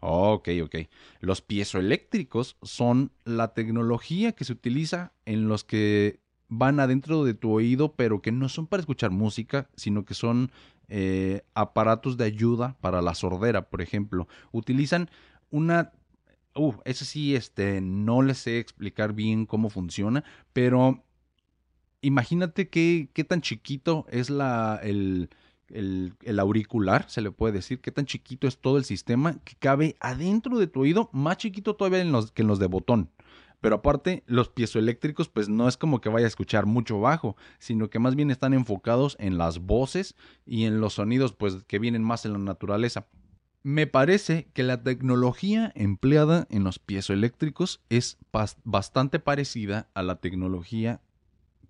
Ok, 0.00 0.48
ok. 0.64 0.76
Los 1.20 1.42
piezoeléctricos 1.42 2.56
son 2.62 3.12
la 3.24 3.52
tecnología 3.52 4.32
que 4.32 4.46
se 4.46 4.54
utiliza 4.54 5.12
en 5.26 5.48
los 5.48 5.64
que 5.64 6.22
van 6.54 6.80
adentro 6.80 7.24
de 7.24 7.32
tu 7.32 7.50
oído, 7.50 7.94
pero 7.94 8.20
que 8.20 8.30
no 8.30 8.50
son 8.50 8.66
para 8.66 8.82
escuchar 8.82 9.10
música, 9.10 9.70
sino 9.74 10.04
que 10.04 10.12
son 10.12 10.52
eh, 10.88 11.42
aparatos 11.54 12.18
de 12.18 12.24
ayuda 12.24 12.76
para 12.82 13.00
la 13.00 13.14
sordera, 13.14 13.70
por 13.70 13.80
ejemplo. 13.80 14.28
Utilizan 14.52 15.08
una... 15.50 15.92
Uh, 16.54 16.74
eso 16.84 17.06
sí, 17.06 17.34
este, 17.34 17.80
no 17.80 18.20
les 18.20 18.36
sé 18.36 18.58
explicar 18.58 19.14
bien 19.14 19.46
cómo 19.46 19.70
funciona, 19.70 20.22
pero 20.52 21.02
imagínate 22.02 22.68
qué, 22.68 23.08
qué 23.14 23.24
tan 23.24 23.40
chiquito 23.40 24.04
es 24.10 24.28
la, 24.28 24.78
el, 24.82 25.30
el, 25.70 26.38
auricular, 26.38 27.08
se 27.08 27.22
le 27.22 27.30
puede 27.30 27.54
decir, 27.54 27.80
qué 27.80 27.90
tan 27.90 28.04
chiquito 28.04 28.46
es 28.46 28.58
todo 28.58 28.76
el 28.76 28.84
sistema 28.84 29.38
que 29.44 29.54
cabe 29.58 29.96
adentro 30.00 30.58
de 30.58 30.66
tu 30.66 30.80
oído, 30.80 31.08
más 31.12 31.38
chiquito 31.38 31.76
todavía 31.76 32.02
en 32.02 32.12
los, 32.12 32.30
que 32.32 32.42
en 32.42 32.48
los 32.48 32.58
de 32.58 32.66
botón. 32.66 33.08
Pero 33.62 33.76
aparte, 33.76 34.24
los 34.26 34.48
piezoeléctricos, 34.48 35.28
pues 35.28 35.48
no 35.48 35.68
es 35.68 35.76
como 35.76 36.00
que 36.00 36.08
vaya 36.08 36.26
a 36.26 36.28
escuchar 36.28 36.66
mucho 36.66 36.98
bajo, 36.98 37.36
sino 37.60 37.88
que 37.88 38.00
más 38.00 38.16
bien 38.16 38.32
están 38.32 38.54
enfocados 38.54 39.16
en 39.20 39.38
las 39.38 39.60
voces 39.60 40.16
y 40.44 40.64
en 40.64 40.80
los 40.80 40.94
sonidos, 40.94 41.32
pues 41.32 41.62
que 41.68 41.78
vienen 41.78 42.02
más 42.02 42.26
en 42.26 42.32
la 42.32 42.40
naturaleza. 42.40 43.06
Me 43.62 43.86
parece 43.86 44.48
que 44.52 44.64
la 44.64 44.82
tecnología 44.82 45.70
empleada 45.76 46.48
en 46.50 46.64
los 46.64 46.80
piezoeléctricos 46.80 47.80
es 47.88 48.18
bastante 48.64 49.20
parecida 49.20 49.88
a 49.94 50.02
la 50.02 50.16
tecnología 50.16 51.00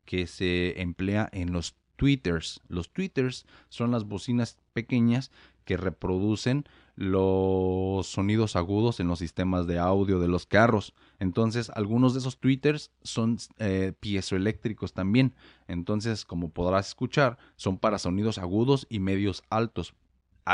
que 0.06 0.26
se 0.26 0.80
emplea 0.80 1.28
en 1.30 1.52
los 1.52 1.76
tweeters. 1.96 2.62
Los 2.68 2.90
tweeters 2.90 3.44
son 3.68 3.90
las 3.90 4.04
bocinas 4.04 4.56
pequeñas 4.72 5.30
que 5.66 5.76
reproducen 5.76 6.64
los 6.94 8.06
sonidos 8.06 8.56
agudos 8.56 9.00
en 9.00 9.08
los 9.08 9.18
sistemas 9.18 9.66
de 9.66 9.78
audio 9.78 10.20
de 10.20 10.28
los 10.28 10.46
carros. 10.46 10.94
Entonces, 11.18 11.70
algunos 11.70 12.14
de 12.14 12.20
esos 12.20 12.38
tweeters 12.38 12.90
son 13.02 13.38
eh, 13.58 13.92
piezoeléctricos 13.98 14.92
también. 14.92 15.34
Entonces, 15.68 16.24
como 16.24 16.50
podrás 16.50 16.88
escuchar, 16.88 17.38
son 17.56 17.78
para 17.78 17.98
sonidos 17.98 18.38
agudos 18.38 18.86
y 18.88 18.98
medios 19.00 19.42
altos 19.50 19.94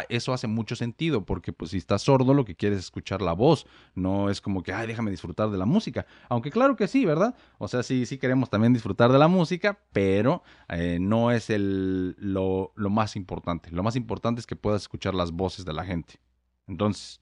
eso 0.08 0.32
hace 0.32 0.46
mucho 0.46 0.76
sentido, 0.76 1.24
porque 1.24 1.52
pues 1.52 1.70
si 1.70 1.78
estás 1.78 2.02
sordo 2.02 2.34
lo 2.34 2.44
que 2.44 2.54
quieres 2.54 2.78
es 2.78 2.84
escuchar 2.86 3.22
la 3.22 3.32
voz, 3.32 3.66
no 3.94 4.30
es 4.30 4.40
como 4.40 4.62
que, 4.62 4.72
ay, 4.72 4.86
déjame 4.86 5.10
disfrutar 5.10 5.50
de 5.50 5.58
la 5.58 5.64
música, 5.64 6.06
aunque 6.28 6.50
claro 6.50 6.76
que 6.76 6.88
sí, 6.88 7.04
¿verdad? 7.04 7.34
O 7.58 7.68
sea, 7.68 7.82
sí, 7.82 8.06
sí 8.06 8.18
queremos 8.18 8.50
también 8.50 8.72
disfrutar 8.72 9.10
de 9.12 9.18
la 9.18 9.28
música, 9.28 9.78
pero 9.92 10.42
eh, 10.68 10.98
no 11.00 11.30
es 11.30 11.50
el, 11.50 12.16
lo, 12.18 12.72
lo 12.76 12.90
más 12.90 13.16
importante, 13.16 13.70
lo 13.70 13.82
más 13.82 13.96
importante 13.96 14.40
es 14.40 14.46
que 14.46 14.56
puedas 14.56 14.82
escuchar 14.82 15.14
las 15.14 15.32
voces 15.32 15.64
de 15.64 15.72
la 15.72 15.84
gente. 15.84 16.20
Entonces, 16.68 17.20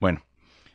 bueno, 0.00 0.22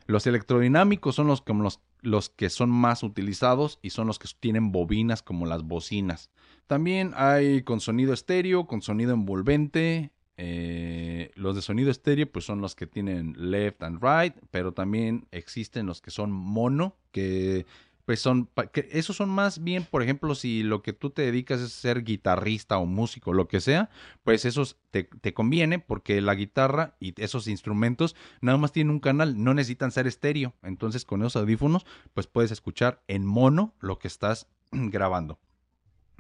los 0.08 0.26
electrodinámicos 0.28 1.16
son 1.16 1.28
los, 1.28 1.44
los, 1.48 1.80
los 2.02 2.30
que 2.30 2.50
son 2.50 2.70
más 2.70 3.04
utilizados 3.04 3.80
y 3.82 3.92
son 3.92 4.08
los 4.08 4.20
que 4.20 4.28
tienen 4.40 4.72
bobinas 4.72 5.22
como 5.22 5.46
las 5.46 5.64
bocinas. 5.64 6.30
También 6.68 7.14
hay 7.16 7.64
con 7.64 7.80
sonido 7.80 8.14
estéreo, 8.14 8.66
con 8.66 8.82
sonido 8.82 9.14
envolvente, 9.14 10.12
eh, 10.36 11.30
los 11.36 11.56
de 11.56 11.62
sonido 11.62 11.92
estéreo 11.92 12.32
pues 12.32 12.46
son 12.46 12.60
los 12.60 12.76
que 12.76 12.88
tienen 12.88 13.36
left 13.38 13.84
and 13.84 14.02
right, 14.02 14.36
pero 14.50 14.74
también 14.74 15.28
existen 15.32 15.86
los 15.86 16.02
que 16.02 16.12
son 16.12 16.32
mono, 16.32 16.98
que 17.12 17.66
pues 18.06 18.20
son, 18.20 18.50
esos 18.92 19.16
son 19.16 19.30
más 19.30 19.64
bien, 19.64 19.86
por 19.86 20.04
ejemplo, 20.04 20.36
si 20.36 20.64
lo 20.64 20.82
que 20.82 20.92
tú 20.92 21.10
te 21.10 21.22
dedicas 21.22 21.62
es 21.62 21.72
ser 21.72 22.04
guitarrista 22.04 22.78
o 22.78 22.86
músico, 22.86 23.34
lo 23.34 23.48
que 23.48 23.62
sea, 23.62 23.90
pues 24.24 24.44
esos 24.46 24.78
te, 24.92 25.06
te, 25.06 25.34
conviene 25.34 25.80
porque 25.80 26.20
la 26.22 26.36
guitarra 26.36 26.96
y 27.00 27.14
esos 27.22 27.48
instrumentos 27.48 28.16
nada 28.42 28.58
más 28.58 28.74
tienen 28.74 28.92
un 28.92 29.00
canal, 29.00 29.42
no 29.42 29.54
necesitan 29.54 29.92
ser 29.92 30.08
estéreo. 30.08 30.54
Entonces 30.64 31.06
con 31.06 31.22
esos 31.22 31.38
audífonos, 31.38 31.86
pues 32.14 32.28
puedes 32.28 32.52
escuchar 32.52 33.02
en 33.08 33.26
mono 33.26 33.74
lo 33.80 34.00
que 34.00 34.08
estás 34.08 34.48
grabando. 34.72 35.40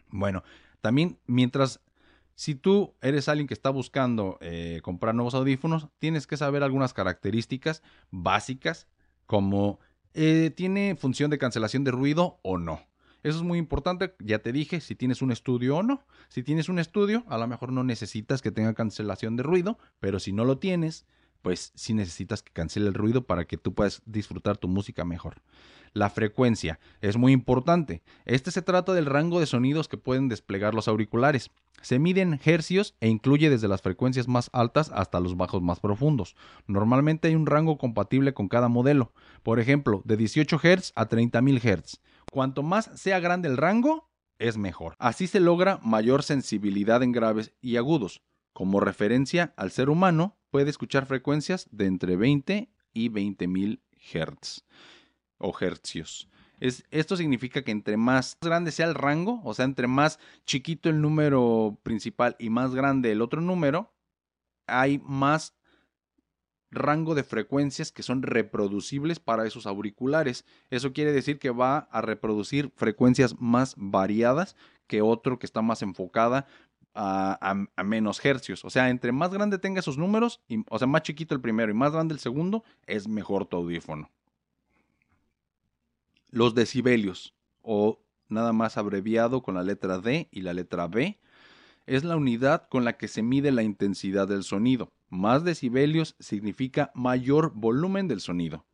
Bueno, 0.09 0.43
también 0.79 1.19
mientras 1.25 1.81
si 2.35 2.55
tú 2.55 2.95
eres 3.01 3.27
alguien 3.27 3.47
que 3.47 3.53
está 3.53 3.69
buscando 3.69 4.37
eh, 4.41 4.79
comprar 4.83 5.15
nuevos 5.15 5.35
audífonos, 5.35 5.87
tienes 5.99 6.27
que 6.27 6.37
saber 6.37 6.63
algunas 6.63 6.93
características 6.93 7.83
básicas 8.09 8.87
como 9.25 9.79
eh, 10.13 10.51
tiene 10.55 10.95
función 10.95 11.31
de 11.31 11.37
cancelación 11.37 11.83
de 11.83 11.91
ruido 11.91 12.39
o 12.43 12.57
no. 12.57 12.81
Eso 13.23 13.37
es 13.37 13.43
muy 13.43 13.57
importante, 13.57 14.15
ya 14.19 14.39
te 14.39 14.51
dije, 14.51 14.81
si 14.81 14.95
tienes 14.95 15.21
un 15.21 15.31
estudio 15.31 15.77
o 15.77 15.83
no. 15.83 16.05
Si 16.27 16.43
tienes 16.43 16.67
un 16.67 16.77
estudio, 16.77 17.23
a 17.29 17.37
lo 17.37 17.47
mejor 17.47 17.71
no 17.71 17.83
necesitas 17.83 18.41
que 18.41 18.51
tenga 18.51 18.73
cancelación 18.73 19.37
de 19.37 19.43
ruido, 19.43 19.77
pero 20.01 20.19
si 20.19 20.33
no 20.33 20.43
lo 20.43 20.57
tienes, 20.57 21.05
pues 21.43 21.71
sí 21.75 21.93
necesitas 21.93 22.41
que 22.41 22.51
cancele 22.51 22.87
el 22.87 22.95
ruido 22.95 23.27
para 23.27 23.45
que 23.45 23.57
tú 23.57 23.75
puedas 23.75 24.01
disfrutar 24.05 24.57
tu 24.57 24.67
música 24.67 25.05
mejor. 25.05 25.35
La 25.93 26.09
frecuencia 26.09 26.79
es 27.01 27.17
muy 27.17 27.33
importante. 27.33 28.01
Este 28.25 28.49
se 28.49 28.63
trata 28.63 28.93
del 28.93 29.05
rango 29.05 29.39
de 29.39 29.45
sonidos 29.45 29.87
que 29.87 29.97
pueden 29.97 30.27
desplegar 30.27 30.73
los 30.73 30.87
auriculares. 30.87 31.51
Se 31.83 31.99
miden 31.99 32.39
hercios 32.43 32.95
e 32.99 33.09
incluye 33.09 33.51
desde 33.51 33.67
las 33.67 33.83
frecuencias 33.83 34.27
más 34.27 34.49
altas 34.53 34.89
hasta 34.91 35.19
los 35.19 35.37
bajos 35.37 35.61
más 35.61 35.79
profundos. 35.79 36.35
Normalmente 36.65 37.27
hay 37.27 37.35
un 37.35 37.45
rango 37.45 37.77
compatible 37.77 38.33
con 38.33 38.47
cada 38.47 38.69
modelo. 38.69 39.11
Por 39.43 39.59
ejemplo, 39.59 40.01
de 40.05 40.17
18 40.17 40.57
Hz 40.57 40.93
a 40.95 41.09
30.000 41.09 41.59
Hz. 41.59 41.99
Cuanto 42.31 42.63
más 42.63 42.89
sea 42.95 43.19
grande 43.19 43.49
el 43.49 43.57
rango, 43.57 44.09
es 44.39 44.57
mejor. 44.57 44.95
Así 44.97 45.27
se 45.27 45.39
logra 45.39 45.79
mayor 45.83 46.23
sensibilidad 46.23 47.03
en 47.03 47.11
graves 47.11 47.53
y 47.61 47.75
agudos. 47.75 48.23
Como 48.53 48.79
referencia 48.79 49.53
al 49.57 49.71
ser 49.71 49.89
humano, 49.89 50.37
puede 50.53 50.69
escuchar 50.69 51.07
frecuencias 51.07 51.67
de 51.71 51.87
entre 51.87 52.15
20 52.15 52.69
y 52.93 53.09
20.000 53.09 53.79
Hz 53.97 54.63
o 55.39 55.51
hercios. 55.59 56.29
Es, 56.59 56.83
esto 56.91 57.17
significa 57.17 57.63
que 57.63 57.71
entre 57.71 57.97
más 57.97 58.37
grande 58.39 58.71
sea 58.71 58.85
el 58.85 58.93
rango, 58.93 59.41
o 59.43 59.55
sea, 59.55 59.65
entre 59.65 59.87
más 59.87 60.19
chiquito 60.45 60.89
el 60.89 61.01
número 61.01 61.79
principal 61.81 62.35
y 62.37 62.51
más 62.51 62.75
grande 62.75 63.11
el 63.11 63.23
otro 63.23 63.41
número, 63.41 63.95
hay 64.67 65.01
más 65.03 65.55
rango 66.69 67.15
de 67.15 67.23
frecuencias 67.23 67.91
que 67.91 68.03
son 68.03 68.21
reproducibles 68.21 69.19
para 69.19 69.47
esos 69.47 69.65
auriculares. 69.65 70.45
Eso 70.69 70.93
quiere 70.93 71.13
decir 71.13 71.39
que 71.39 71.49
va 71.49 71.79
a 71.79 72.01
reproducir 72.01 72.71
frecuencias 72.75 73.35
más 73.39 73.73
variadas 73.75 74.55
que 74.85 75.01
otro 75.01 75.39
que 75.39 75.47
está 75.47 75.63
más 75.63 75.81
enfocada 75.81 76.45
a, 76.93 77.83
menos 77.83 78.23
hercios. 78.23 78.63
O 78.65 78.69
sea, 78.69 78.89
entre 78.89 79.11
más 79.11 79.31
grande 79.31 79.57
tenga 79.57 79.79
esos 79.79 79.97
números, 79.97 80.41
o 80.69 80.77
sea, 80.77 80.87
más 80.87 81.03
chiquito 81.03 81.33
el 81.33 81.41
primero 81.41 81.71
y 81.71 81.75
más 81.75 81.91
grande 81.91 82.13
el 82.13 82.19
segundo, 82.19 82.63
es 82.85 83.07
mejor 83.07 83.45
tu 83.45 83.57
audífono. 83.57 84.09
Los 86.29 86.55
decibelios, 86.55 87.35
o 87.61 87.99
nada 88.27 88.53
más 88.53 88.77
abreviado 88.77 89.43
con 89.43 89.55
la 89.55 89.63
letra 89.63 89.99
D 89.99 90.27
y 90.31 90.41
la 90.41 90.53
letra 90.53 90.87
B, 90.87 91.19
es 91.85 92.03
la 92.03 92.15
unidad 92.15 92.67
con 92.69 92.85
la 92.85 92.93
que 92.93 93.07
se 93.07 93.21
mide 93.21 93.51
la 93.51 93.63
intensidad 93.63 94.27
del 94.27 94.43
sonido. 94.43 94.91
Más 95.09 95.43
decibelios 95.43 96.15
significa 96.19 96.91
mayor 96.95 97.51
volumen 97.53 98.07
del 98.07 98.21
sonido. 98.21 98.65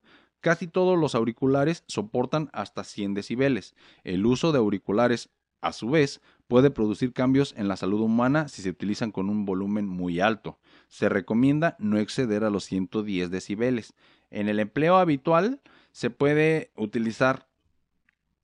Casi 0.42 0.68
todos 0.68 0.98
los 0.98 1.16
auriculares 1.16 1.84
soportan 1.88 2.50
hasta 2.54 2.84
100 2.84 3.14
decibeles. 3.14 3.76
El 4.04 4.26
uso 4.26 4.52
de 4.52 4.60
auriculares, 4.60 5.30
a 5.60 5.74
su 5.74 5.90
vez, 5.90 6.22
puede 6.50 6.72
producir 6.72 7.14
cambios 7.14 7.54
en 7.58 7.68
la 7.68 7.78
salud 7.78 8.02
humana 8.02 8.48
si 8.48 8.64
se 8.64 8.72
utilizan 8.72 9.12
con 9.12 9.30
un 9.30 9.46
volumen 9.46 9.88
muy 9.88 10.20
alto. 10.20 10.58
Se 10.88 11.08
recomienda 11.08 11.78
no 11.78 12.00
exceder 12.00 12.44
a 12.44 12.50
los 12.50 12.64
110 12.64 13.30
decibeles. 13.30 13.94
En 14.32 14.50
el 14.50 14.60
empleo 14.60 14.98
habitual 14.98 15.62
se 15.92 16.10
puede 16.10 16.72
utilizar 16.76 17.48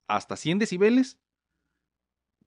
hasta 0.07 0.35
100 0.35 0.59
decibeles 0.59 1.17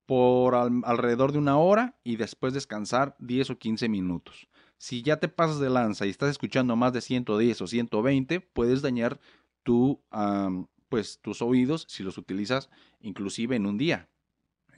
por 0.07 0.55
alrededor 0.55 1.33
de 1.33 1.39
una 1.39 1.59
hora 1.59 1.99
y 2.05 2.17
después 2.17 2.55
descansar 2.55 3.17
10 3.19 3.51
o 3.51 3.59
15 3.59 3.89
minutos. 3.89 4.49
Si 4.77 5.03
ya 5.03 5.17
te 5.17 5.27
pasas 5.27 5.59
de 5.59 5.71
lanza 5.71 6.07
y 6.07 6.11
estás 6.11 6.31
escuchando 6.31 6.77
más 6.77 6.93
de 6.93 7.01
110 7.01 7.63
o 7.63 7.67
120, 7.67 8.41
puedes 8.41 8.81
dañar 8.81 9.19
pues, 10.89 11.19
tus 11.21 11.43
oídos 11.43 11.85
si 11.89 12.05
los 12.05 12.17
utilizas 12.17 12.71
inclusive 13.01 13.57
en 13.57 13.67
un 13.67 13.77
día. 13.77 14.09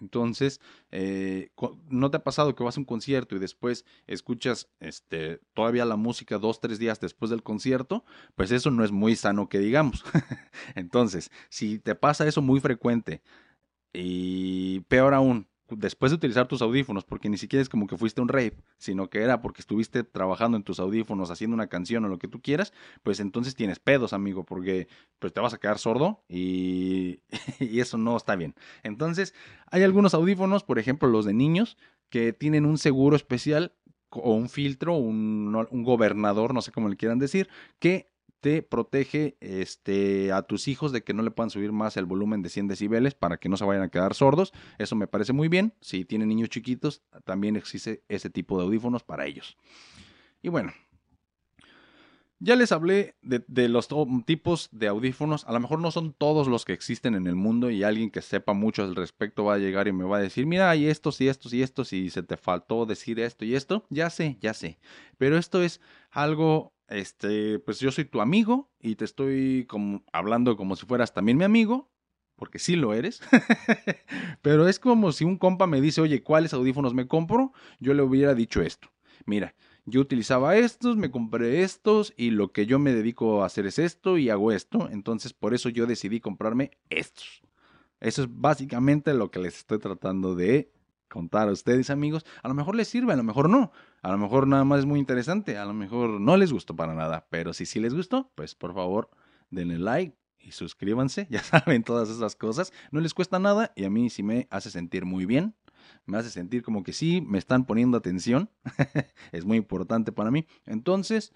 Entonces, 0.01 0.61
eh, 0.91 1.51
¿no 1.89 2.11
te 2.11 2.17
ha 2.17 2.25
pasado 2.25 2.55
que 2.55 2.65
vas 2.65 2.77
a 2.77 2.81
un 2.81 2.87
concierto 2.87 3.37
y 3.37 3.39
después 3.39 3.85
escuchas 4.07 4.69
este, 4.81 5.41
todavía 5.55 5.85
la 5.85 5.97
música 5.97 6.39
dos, 6.39 6.61
tres 6.61 6.79
días 6.79 7.01
después 7.01 7.31
del 7.31 7.43
concierto? 7.43 8.05
Pues 8.35 8.51
eso 8.51 8.71
no 8.71 8.85
es 8.85 8.93
muy 8.93 9.17
sano 9.17 9.49
que 9.49 9.59
digamos. 9.59 10.05
Entonces, 10.75 11.31
si 11.49 11.79
te 11.79 11.95
pasa 11.95 12.27
eso 12.27 12.43
muy 12.43 12.61
frecuente 12.61 13.23
y 13.93 14.81
peor 14.81 15.15
aún, 15.15 15.50
después 15.77 16.11
de 16.13 16.17
utilizar 16.17 16.49
tus 16.49 16.63
audífonos, 16.63 17.05
porque 17.05 17.29
ni 17.29 17.37
siquiera 17.37 17.63
es 17.63 17.69
como 17.69 17.87
que 17.87 17.97
fuiste 17.97 18.21
un 18.21 18.29
rave, 18.29 18.55
sino 18.79 19.11
que 19.11 19.23
era 19.23 19.41
porque 19.41 19.61
estuviste 19.61 20.05
trabajando 20.05 20.57
en 20.57 20.63
tus 20.63 20.81
audífonos, 20.81 21.31
haciendo 21.31 21.55
una 21.55 21.69
canción 21.69 22.05
o 22.05 22.09
lo 22.09 22.19
que 22.19 22.29
tú 22.29 22.41
quieras, 22.41 22.73
pues 23.03 23.21
entonces 23.21 23.55
tienes 23.55 23.79
pedos, 23.79 24.13
amigo, 24.13 24.45
porque 24.45 24.89
pues 25.19 25.33
te 25.33 25.41
vas 25.41 25.55
a 25.55 25.59
quedar 25.59 25.79
sordo 25.79 26.23
y, 26.29 27.21
y 27.61 27.81
eso 27.81 27.99
no 27.99 28.17
está 28.17 28.37
bien. 28.37 28.55
Entonces, 28.83 29.35
hay 29.71 29.83
algunos 29.83 30.15
audífonos, 30.15 30.65
por 30.65 30.79
ejemplo, 30.79 31.09
los 31.09 31.25
de 31.25 31.35
niños, 31.35 31.77
que 32.09 32.33
tienen 32.33 32.67
un 32.67 32.79
seguro 32.79 33.17
especial 33.17 33.73
o 34.11 34.35
un 34.35 34.49
filtro, 34.49 34.97
un, 34.97 35.67
un 35.71 35.83
gobernador, 35.85 36.53
no 36.53 36.63
sé 36.63 36.73
cómo 36.73 36.89
le 36.89 36.97
quieran 36.97 37.19
decir, 37.19 37.49
que 37.79 38.10
te 38.41 38.63
protege 38.63 39.37
este, 39.41 40.33
a 40.33 40.43
tus 40.43 40.69
hijos 40.69 40.93
de 40.93 41.03
que 41.03 41.15
no 41.15 41.23
le 41.23 41.31
puedan 41.31 41.51
subir 41.51 41.73
más 41.73 41.97
el 41.97 42.07
volumen 42.07 42.43
de 42.43 42.49
100 42.49 42.69
decibeles 42.69 43.15
para 43.15 43.37
que 43.37 43.49
no 43.49 43.57
se 43.57 43.65
vayan 43.65 43.83
a 43.83 43.91
quedar 43.91 44.15
sordos. 44.15 44.53
Eso 44.79 44.97
me 44.97 45.07
parece 45.07 45.33
muy 45.33 45.49
bien. 45.49 45.75
Si 45.81 46.05
tienen 46.05 46.29
niños 46.29 46.49
chiquitos, 46.49 47.03
también 47.25 47.57
existe 47.57 48.03
ese 48.09 48.31
tipo 48.31 48.59
de 48.59 48.65
audífonos 48.65 49.03
para 49.03 49.27
ellos. 49.27 49.57
Y 50.43 50.49
bueno, 50.49 50.73
ya 52.43 52.57
les 52.57 52.73
hablé 52.73 53.17
de, 53.21 53.69
los 53.69 53.89
tipos 54.25 54.71
de 54.73 54.89
audífonos. 54.89 55.45
A 55.45 55.53
lo 55.53 55.61
mejor 55.61 55.79
no 55.79 55.91
son 55.91 56.15
todos 56.15 56.49
los 56.49 56.65
que 56.65 56.73
existen 56.73 57.15
en 57.15 57.27
el 57.27 57.35
mundo 57.35 57.71
y 57.71 57.83
alguien 57.83 58.11
que 58.11 58.23
sepa 58.23 58.55
mucho 58.55 58.83
al 58.83 58.97
respecto 58.97 59.45
va 59.45 59.55
a 59.55 59.59
llegar 59.59 59.89
y 59.89 59.93
me 59.93 60.05
va 60.05 60.17
a 60.17 60.21
decir, 60.21 60.47
mira, 60.47 60.71
hay 60.71 60.87
estos 60.87 61.21
y 61.21 61.29
estos 61.29 61.53
y 61.53 61.63
estos 61.63 61.93
y 61.93 62.09
se 62.09 62.23
te 62.23 62.39
faltó 62.39 62.87
decir 62.87 63.21
esto 63.21 63.45
y 63.45 63.55
esto. 63.55 63.85
Ya 63.91 64.09
sé, 64.09 64.39
ya 64.41 64.55
sé. 64.55 64.79
Pero 65.19 65.37
esto 65.37 65.63
es 65.63 65.83
algo 66.11 66.73
este, 66.91 67.59
pues 67.61 67.81
yo 67.81 67.91
soy 67.93 68.05
tu 68.05 68.21
amigo 68.21 68.71
y 68.81 68.97
te 68.97 69.05
estoy 69.05 69.65
como 69.67 70.05
hablando 70.13 70.57
como 70.57 70.77
si 70.77 70.87
fueras 70.87 71.15
también 71.15 71.39
mi 71.39 71.45
amigo, 71.45 71.91
porque 72.37 72.59
sí 72.59 72.77
lo 72.77 72.95
eres. 72.95 73.21
Pero 74.43 74.69
es 74.69 74.79
como 74.79 75.13
si 75.13 75.25
un 75.25 75.39
compa 75.39 75.67
me 75.67 75.81
dice, 75.81 76.01
oye, 76.01 76.23
¿cuáles 76.23 76.53
audífonos 76.53 76.95
me 76.95 77.07
compro? 77.07 77.53
Yo 77.79 77.95
le 77.95 78.03
hubiera 78.03 78.35
dicho 78.35 78.61
esto. 78.61 78.89
Mira, 79.27 79.55
yo 79.85 80.01
utilizaba 80.01 80.57
estos, 80.57 80.97
me 80.97 81.11
compré 81.11 81.63
estos 81.63 82.13
y 82.17 82.31
lo 82.31 82.53
que 82.53 82.67
yo 82.67 82.79
me 82.79 82.93
dedico 82.93 83.43
a 83.43 83.47
hacer 83.47 83.67
es 83.67 83.79
esto 83.79 84.19
y 84.19 84.31
hago 84.31 84.53
esto. 84.53 84.89
Entonces 84.91 85.33
por 85.33 85.55
eso 85.55 85.69
yo 85.69 85.87
decidí 85.87 86.21
comprarme 86.21 86.73
estos. 86.89 87.43
Eso 88.01 88.23
es 88.23 88.29
básicamente 88.31 89.13
lo 89.15 89.31
que 89.31 89.41
les 89.41 89.59
estoy 89.59 89.79
tratando 89.79 90.35
de 90.35 90.73
contar 91.11 91.49
a 91.49 91.53
ustedes, 91.53 91.91
amigos. 91.91 92.25
A 92.43 92.49
lo 92.49 92.55
mejor 92.55 92.75
les 92.75 92.89
sirve, 92.89 93.13
a 93.13 93.17
lo 93.17 93.23
mejor 93.23 93.51
no. 93.51 93.73
A 94.01 94.11
lo 94.11 94.17
mejor 94.17 94.47
nada 94.47 94.65
más 94.65 94.81
es 94.81 94.87
muy 94.87 94.99
interesante, 94.99 95.59
a 95.59 95.67
lo 95.67 95.75
mejor 95.75 96.21
no 96.21 96.39
les 96.39 96.53
gustó 96.53 96.75
para 96.75 96.95
nada. 96.95 97.27
Pero 97.29 97.53
si 97.53 97.67
sí 97.67 97.81
les 97.81 97.93
gustó, 97.93 98.33
pues 98.35 98.55
por 98.55 98.73
favor, 98.73 99.11
denle 99.51 99.79
like 99.79 100.17
y 100.39 100.53
suscríbanse. 100.53 101.27
Ya 101.31 101.43
saben 101.43 101.83
todas 101.83 102.09
esas 102.09 102.35
cosas. 102.37 102.73
No 102.91 103.01
les 103.01 103.13
cuesta 103.13 103.39
nada 103.39 103.73
y 103.77 103.85
a 103.85 103.91
mí 103.91 104.09
sí 104.09 104.23
me 104.23 104.47
hace 104.51 104.71
sentir 104.71 105.05
muy 105.05 105.27
bien. 105.27 105.55
Me 106.07 106.17
hace 106.17 106.31
sentir 106.31 106.63
como 106.63 106.83
que 106.83 106.93
sí, 106.93 107.21
me 107.21 107.39
están 107.39 107.67
poniendo 107.67 107.99
atención. 107.99 108.51
es 109.33 109.45
muy 109.45 109.59
importante 109.59 110.13
para 110.13 110.31
mí. 110.31 110.47
Entonces, 110.65 111.33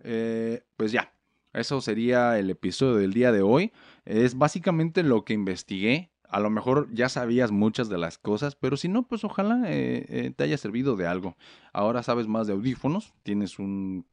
eh, 0.00 0.62
pues 0.76 0.92
ya, 0.92 1.12
eso 1.52 1.80
sería 1.80 2.38
el 2.38 2.50
episodio 2.50 2.96
del 2.96 3.12
día 3.12 3.32
de 3.32 3.42
hoy. 3.42 3.72
Es 4.04 4.36
básicamente 4.36 5.02
lo 5.02 5.24
que 5.24 5.34
investigué. 5.34 6.10
A 6.28 6.40
lo 6.40 6.50
mejor 6.50 6.88
ya 6.92 7.08
sabías 7.08 7.50
muchas 7.50 7.88
de 7.88 7.96
las 7.96 8.18
cosas, 8.18 8.54
pero 8.54 8.76
si 8.76 8.88
no, 8.88 9.08
pues 9.08 9.24
ojalá 9.24 9.62
eh, 9.66 10.04
eh, 10.08 10.32
te 10.36 10.44
haya 10.44 10.58
servido 10.58 10.94
de 10.94 11.06
algo. 11.06 11.36
Ahora 11.72 12.02
sabes 12.02 12.28
más 12.28 12.46
de 12.46 12.52
audífonos, 12.52 13.14
tienes 13.22 13.58
un, 13.58 14.06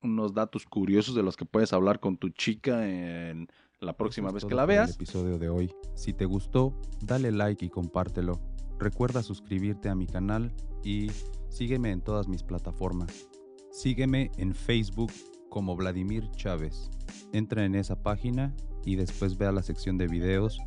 unos 0.00 0.32
datos 0.32 0.64
curiosos 0.64 1.16
de 1.16 1.24
los 1.24 1.36
que 1.36 1.44
puedes 1.44 1.72
hablar 1.72 1.98
con 1.98 2.16
tu 2.16 2.28
chica 2.30 2.88
en 2.88 3.48
la 3.80 3.96
próxima 3.96 4.30
vez 4.30 4.44
que 4.44 4.54
la 4.54 4.64
veas. 4.64 4.90
El 4.90 4.94
episodio 4.94 5.38
de 5.38 5.48
hoy. 5.48 5.74
Si 5.94 6.12
te 6.12 6.24
gustó, 6.24 6.78
dale 7.00 7.32
like 7.32 7.64
y 7.64 7.68
compártelo. 7.68 8.40
Recuerda 8.78 9.22
suscribirte 9.22 9.88
a 9.88 9.96
mi 9.96 10.06
canal 10.06 10.52
y 10.84 11.10
sígueme 11.48 11.90
en 11.90 12.00
todas 12.00 12.28
mis 12.28 12.44
plataformas. 12.44 13.28
Sígueme 13.72 14.30
en 14.38 14.54
Facebook 14.54 15.10
como 15.48 15.74
Vladimir 15.74 16.30
Chávez. 16.36 16.90
Entra 17.32 17.64
en 17.64 17.74
esa 17.74 18.02
página 18.02 18.54
y 18.84 18.96
después 18.96 19.36
ve 19.36 19.46
a 19.46 19.52
la 19.52 19.62
sección 19.62 19.98
de 19.98 20.06
videos 20.06 20.58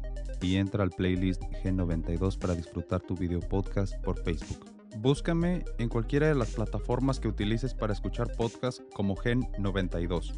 y 0.45 0.57
entra 0.57 0.83
al 0.83 0.91
playlist 0.91 1.41
G92 1.63 2.37
para 2.37 2.53
disfrutar 2.53 3.01
tu 3.01 3.15
video 3.15 3.39
podcast 3.39 3.95
por 4.03 4.21
Facebook. 4.23 4.65
Búscame 4.97 5.65
en 5.79 5.89
cualquiera 5.89 6.27
de 6.27 6.35
las 6.35 6.51
plataformas 6.51 7.19
que 7.19 7.27
utilices 7.27 7.73
para 7.73 7.93
escuchar 7.93 8.31
podcast 8.37 8.81
como 8.93 9.15
Gen92. 9.15 10.35